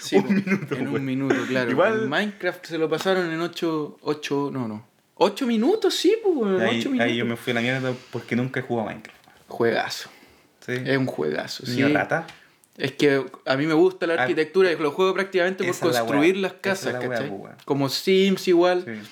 Sí, 0.00 0.16
un 0.16 0.22
po, 0.24 0.30
minuto, 0.32 0.74
En 0.76 0.88
un 0.88 1.04
minuto, 1.04 1.34
claro. 1.46 1.70
Igual- 1.70 2.02
En 2.04 2.08
Minecraft 2.08 2.64
se 2.66 2.78
lo 2.78 2.88
pasaron 2.88 3.30
en 3.30 3.38
8, 3.40 3.98
8 4.00 4.50
no, 4.50 4.66
no. 4.66 4.86
8 5.16 5.46
minutos, 5.46 5.94
sí, 5.94 6.16
pues, 6.22 6.34
weón, 6.36 6.60
Ahí, 6.62 6.78
8 6.80 6.90
minutos. 6.90 7.00
ahí 7.10 7.16
yo 7.18 7.26
me 7.26 7.36
fui 7.36 7.50
a 7.50 7.54
la 7.54 7.60
mierda 7.60 7.92
porque 8.10 8.34
nunca 8.34 8.60
he 8.60 8.62
jugado 8.62 8.88
a 8.88 8.92
Minecraft. 8.92 9.17
Juegazo. 9.48 10.10
¿Sí? 10.64 10.72
Es 10.84 10.96
un 10.98 11.06
juegazo, 11.06 11.66
sí. 11.66 11.82
Ni 11.82 11.92
rata. 11.92 12.26
Es 12.76 12.92
que 12.92 13.24
a 13.44 13.56
mí 13.56 13.66
me 13.66 13.74
gusta 13.74 14.06
la 14.06 14.14
Ah, 14.14 14.22
arquitectura 14.22 14.70
y 14.70 14.76
lo 14.76 14.92
juego 14.92 15.12
prácticamente 15.14 15.64
por 15.64 15.92
la 15.92 16.00
construir 16.00 16.36
las 16.36 16.52
casas, 16.54 16.92
la 16.92 17.00
¿cachai? 17.00 17.28
pues. 17.36 17.54
Como 17.64 17.88
Sims 17.88 18.46
igual. 18.46 18.84
Sí. 18.84 19.08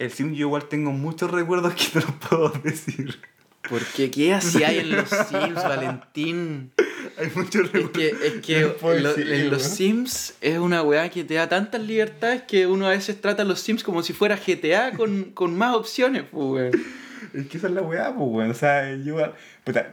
El 0.00 0.10
Sim 0.10 0.32
yo 0.34 0.46
igual 0.48 0.64
tengo 0.64 0.90
muchos 0.90 1.30
recuerdos 1.30 1.74
que 1.74 1.84
no 1.94 2.00
los 2.06 2.28
puedo 2.28 2.48
decir. 2.64 3.20
Porque 3.68 4.10
¿qué 4.10 4.34
hacía 4.34 4.72
en 4.72 4.92
los 4.92 5.08
Sims, 5.08 5.54
Valentín? 5.54 6.70
Hay 7.18 7.30
muchos 7.34 7.70
Es 7.74 7.88
que, 7.90 8.08
es 8.08 8.32
que 8.44 8.60
lo- 8.60 9.14
decir, 9.14 9.32
en 9.32 9.50
los. 9.50 9.62
Sims 9.62 10.34
es 10.40 10.58
una 10.58 10.82
weá 10.82 11.08
que 11.08 11.24
te 11.24 11.34
da 11.34 11.48
tantas 11.48 11.80
libertades 11.80 12.42
que 12.42 12.66
uno 12.66 12.86
a 12.86 12.90
veces 12.90 13.20
trata 13.20 13.42
a 13.42 13.44
los 13.44 13.60
Sims 13.60 13.82
como 13.84 14.02
si 14.02 14.12
fuera 14.12 14.36
GTA 14.36 14.92
con, 14.92 15.24
con 15.32 15.56
más 15.56 15.74
opciones, 15.76 16.24
pues, 16.30 16.44
weón. 16.44 16.84
Es 17.32 17.46
que 17.46 17.56
esa 17.56 17.68
es 17.68 17.72
la 17.72 17.82
weá, 17.82 18.14
pues, 18.14 18.28
weón. 18.30 18.50
O 18.50 18.54
sea, 18.54 18.94
yo. 18.96 19.16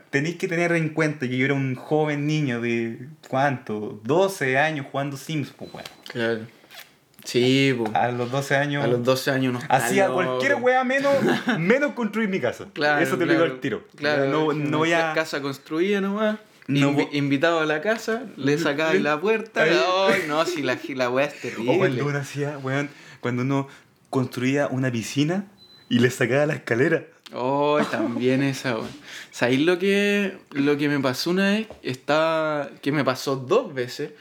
Tenéis 0.10 0.36
que 0.36 0.47
tener 0.49 0.73
en 0.73 0.89
cuenta 0.89 1.27
que 1.29 1.38
yo 1.38 1.45
era 1.45 1.53
un 1.53 1.75
joven 1.75 2.27
niño 2.27 2.60
de. 2.60 3.07
¿Cuánto? 3.29 4.01
12 4.03 4.57
años 4.57 4.86
jugando 4.91 5.15
Sims, 5.15 5.53
pues, 5.55 5.71
weón. 5.73 5.86
Claro. 6.12 6.39
Sí. 7.23 7.77
A 7.93 8.10
los 8.12 8.31
12 8.31 8.55
años. 8.55 8.84
A 8.84 8.88
los 8.88 9.03
12 9.03 9.31
años 9.31 9.53
no 9.53 9.60
está 9.60 9.75
Hacía 9.75 10.10
cualquier 10.10 10.55
weá 10.55 10.84
menos, 10.84 11.13
menos 11.60 11.93
construir 11.93 12.29
mi 12.29 12.39
casa. 12.39 12.67
Claro, 12.73 13.01
Eso 13.01 13.17
te 13.17 13.25
lo 13.25 13.31
claro, 13.34 13.43
digo 13.43 13.55
al 13.55 13.60
tiro. 13.62 13.84
Claro, 13.95 14.25
No, 14.27 14.53
no 14.53 14.77
voy 14.79 14.93
a. 14.93 15.13
Casa 15.13 15.41
construida 15.41 16.01
nomás. 16.01 16.38
No 16.67 16.91
Invi- 16.91 17.10
invitado 17.13 17.60
a 17.60 17.65
la 17.65 17.81
casa, 17.81 18.23
le 18.38 18.57
sacaba 18.57 18.93
la 18.93 19.19
puerta. 19.19 19.63
Ay, 19.63 20.23
no, 20.27 20.45
si 20.45 20.62
la, 20.62 20.77
la 20.95 21.10
weá 21.10 21.25
es 21.25 21.41
terrible. 21.41 21.71
O 21.75 21.77
cuando 21.79 22.05
uno 22.05 22.17
hacía, 22.19 22.57
weón, 22.60 22.89
cuando 23.19 23.41
uno 23.41 23.67
construía 24.10 24.67
una 24.67 24.91
piscina 24.91 25.47
y 25.89 25.99
le 25.99 26.10
sacaba 26.10 26.45
la 26.45 26.53
escalera. 26.53 27.03
Oh, 27.34 27.79
también 27.89 28.43
esa, 28.43 28.75
weón. 28.75 28.89
¿Sabéis 29.31 29.62
lo 29.62 29.79
que, 29.79 30.38
lo 30.51 30.77
que 30.77 30.88
me 30.88 30.99
pasó 30.99 31.31
una 31.31 31.49
vez? 31.51 31.67
Estaba, 31.81 32.69
que 32.81 32.91
me 32.91 33.03
pasó 33.03 33.36
dos 33.36 33.73
veces. 33.73 34.12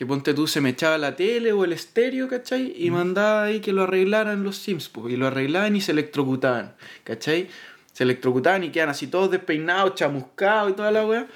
Que 0.00 0.06
ponte 0.06 0.32
tú, 0.32 0.46
se 0.46 0.62
me 0.62 0.70
echaba 0.70 0.96
la 0.96 1.14
tele 1.14 1.52
o 1.52 1.62
el 1.62 1.74
estéreo, 1.74 2.26
¿cachai? 2.26 2.72
Y 2.74 2.90
mandaba 2.90 3.42
ahí 3.42 3.60
que 3.60 3.74
lo 3.74 3.82
arreglaran 3.82 4.42
los 4.42 4.56
Sims, 4.56 4.88
pues. 4.88 5.12
Y 5.12 5.18
lo 5.18 5.26
arreglaban 5.26 5.76
y 5.76 5.82
se 5.82 5.92
electrocutaban, 5.92 6.74
¿cachai? 7.04 7.48
Se 7.92 8.04
electrocutaban 8.04 8.64
y 8.64 8.70
quedan 8.70 8.88
así 8.88 9.08
todos 9.08 9.30
despeinados, 9.30 9.96
chamuscados 9.96 10.70
y 10.70 10.74
toda 10.74 10.90
la 10.90 11.04
weá. 11.04 11.26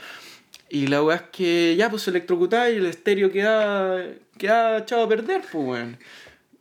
Y 0.70 0.87
la 0.87 1.03
weá 1.03 1.16
es 1.16 1.22
que 1.31 1.77
ya, 1.77 1.90
pues 1.90 2.05
se 2.05 2.11
electrocutaba 2.11 2.70
y 2.70 2.77
el 2.77 2.87
estéreo 2.87 3.31
quedaba, 3.31 4.00
quedaba 4.38 4.79
echado 4.79 5.03
a 5.03 5.09
perder, 5.11 5.42
pues, 5.42 5.62
weón. 5.66 5.98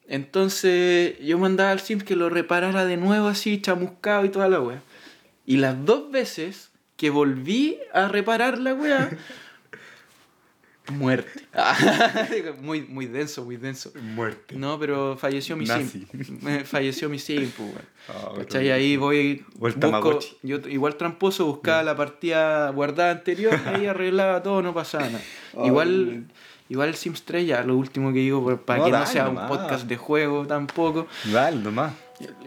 Entonces 0.06 1.18
yo 1.22 1.40
mandaba 1.40 1.72
al 1.72 1.80
Sims 1.80 2.04
que 2.04 2.18
lo 2.18 2.30
reparara 2.30 2.84
de 2.84 2.98
nuevo 2.98 3.30
así, 3.30 3.62
chamuscado 3.62 4.26
y 4.26 4.30
toda 4.30 4.50
la 4.50 4.60
weá. 4.60 4.82
Y 5.46 5.56
las 5.56 5.86
dos 5.86 6.12
veces 6.12 6.70
que 6.98 7.10
volví 7.10 7.80
a 7.94 8.10
reparar 8.10 8.58
la 8.58 8.74
weá, 8.74 9.10
muerte. 10.92 11.48
muy, 12.62 12.82
muy 12.82 13.06
denso, 13.06 13.44
muy 13.46 13.58
denso. 13.58 13.92
Muerte. 14.02 14.56
No, 14.56 14.78
pero 14.80 15.18
falleció 15.18 15.56
mi 15.56 15.66
Nazi. 15.66 16.06
Sim. 16.24 16.40
Falleció 16.66 17.10
mi 17.10 17.20
Sim, 17.20 17.52
pues. 17.56 17.72
Ah, 18.10 18.34
¿Cachai? 18.36 18.70
Ahí 18.70 18.98
voy. 18.98 19.46
Busco- 19.58 20.20
yo 20.42 20.58
igual 20.68 20.98
tramposo 20.98 21.46
buscaba 21.46 21.84
la 21.84 21.96
partida 21.96 22.70
guardada 22.72 23.12
anterior, 23.12 23.58
ahí 23.66 23.86
arreglaba 23.86 24.44
todo, 24.44 24.62
no 24.62 24.74
pasaba 24.74 25.06
nada. 25.08 25.24
Igual, 25.64 26.26
igual 26.68 26.90
el 26.90 26.96
Sims 26.96 27.24
3 27.24 27.48
ya, 27.48 27.64
lo 27.64 27.78
último 27.78 28.12
que 28.12 28.20
digo, 28.20 28.44
por- 28.44 28.60
para 28.62 28.80
No, 28.80 28.86
que 28.88 28.92
no 28.92 29.06
sea 29.06 29.30
un 29.30 29.48
podcast 29.48 29.88
de 29.88 29.96
juego 29.96 30.46
tampoco. 30.46 31.08
Dale, 31.32 31.62
nomás. 31.62 31.94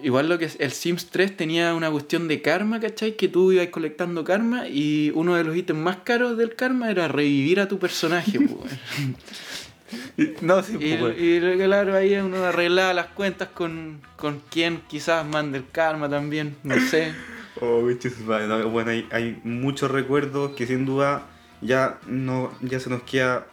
Igual 0.02 0.28
lo 0.28 0.38
que 0.38 0.46
es, 0.46 0.56
el 0.60 0.72
Sims 0.72 1.06
3 1.06 1.36
tenía 1.36 1.74
una 1.74 1.90
cuestión 1.90 2.28
de 2.28 2.40
karma, 2.40 2.80
¿cachai? 2.80 3.16
Que 3.16 3.28
tú 3.28 3.52
ibas 3.52 3.68
colectando 3.68 4.24
karma 4.24 4.68
y 4.68 5.10
uno 5.14 5.34
de 5.34 5.44
los 5.44 5.56
ítems 5.56 5.80
más 5.80 5.96
caros 6.04 6.36
del 6.36 6.54
karma 6.54 6.90
era 6.90 7.08
revivir 7.08 7.60
a 7.60 7.68
tu 7.68 7.78
personaje. 7.78 8.38
No, 10.40 10.64
sí, 10.64 10.76
Y, 10.80 10.94
y 10.94 11.40
claro, 11.58 11.94
ahí 11.94 12.16
uno 12.16 12.44
arreglaba 12.44 12.92
las 12.92 13.06
cuentas 13.06 13.48
con, 13.54 14.00
con 14.16 14.42
quien 14.50 14.80
quizás 14.88 15.24
mande 15.24 15.58
el 15.58 15.70
karma 15.70 16.08
también, 16.08 16.56
no 16.64 16.74
sé. 16.80 17.12
Oh, 17.58 17.80
bueno, 18.70 18.90
hay, 18.90 19.08
hay 19.10 19.40
muchos 19.42 19.90
recuerdos 19.90 20.50
que 20.54 20.66
sin 20.66 20.84
duda 20.84 21.26
ya 21.62 21.98
no 22.06 22.52
ya 22.60 22.78
se 22.80 22.90
nos 22.90 23.02
queda 23.04 23.46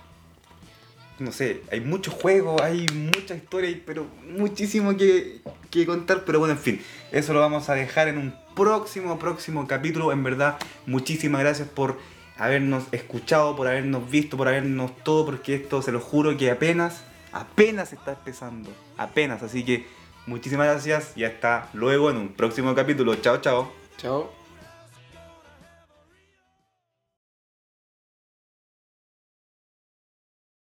no 1.24 1.32
sé, 1.32 1.62
hay 1.72 1.82
muchos 1.82 2.14
juegos, 2.14 2.62
hay 2.62 2.86
mucha 2.94 3.36
historia, 3.36 3.80
pero 3.86 4.06
muchísimo 4.38 4.96
que, 4.98 5.42
que 5.72 5.86
contar, 5.86 6.24
pero 6.26 6.40
bueno, 6.40 6.54
en 6.54 6.60
fin, 6.60 6.82
eso 7.12 7.34
lo 7.34 7.40
vamos 7.40 7.70
a 7.70 7.76
dejar 7.76 8.08
en 8.08 8.18
un 8.18 8.36
próximo, 8.56 9.18
próximo 9.18 9.68
capítulo. 9.68 10.12
En 10.12 10.24
verdad, 10.24 10.58
muchísimas 10.86 11.42
gracias 11.42 11.68
por 11.68 11.98
habernos 12.38 12.86
escuchado, 12.92 13.56
por 13.56 13.68
habernos 13.68 14.10
visto, 14.10 14.38
por 14.38 14.48
habernos 14.48 14.96
todo, 15.04 15.26
porque 15.26 15.56
esto 15.56 15.82
se 15.82 15.92
lo 15.92 16.00
juro 16.00 16.38
que 16.38 16.52
apenas, 16.52 17.04
apenas 17.32 17.94
está 17.94 18.12
empezando, 18.12 18.70
apenas, 18.98 19.44
así 19.44 19.64
que 19.64 19.86
muchísimas 20.26 20.68
gracias 20.68 21.14
y 21.16 21.24
hasta 21.24 21.70
luego 21.74 22.10
en 22.10 22.18
un 22.18 22.34
próximo 22.34 22.76
capítulo. 22.76 23.16
Chao, 23.16 23.38
chao. 23.38 23.72
Chao. 23.98 24.43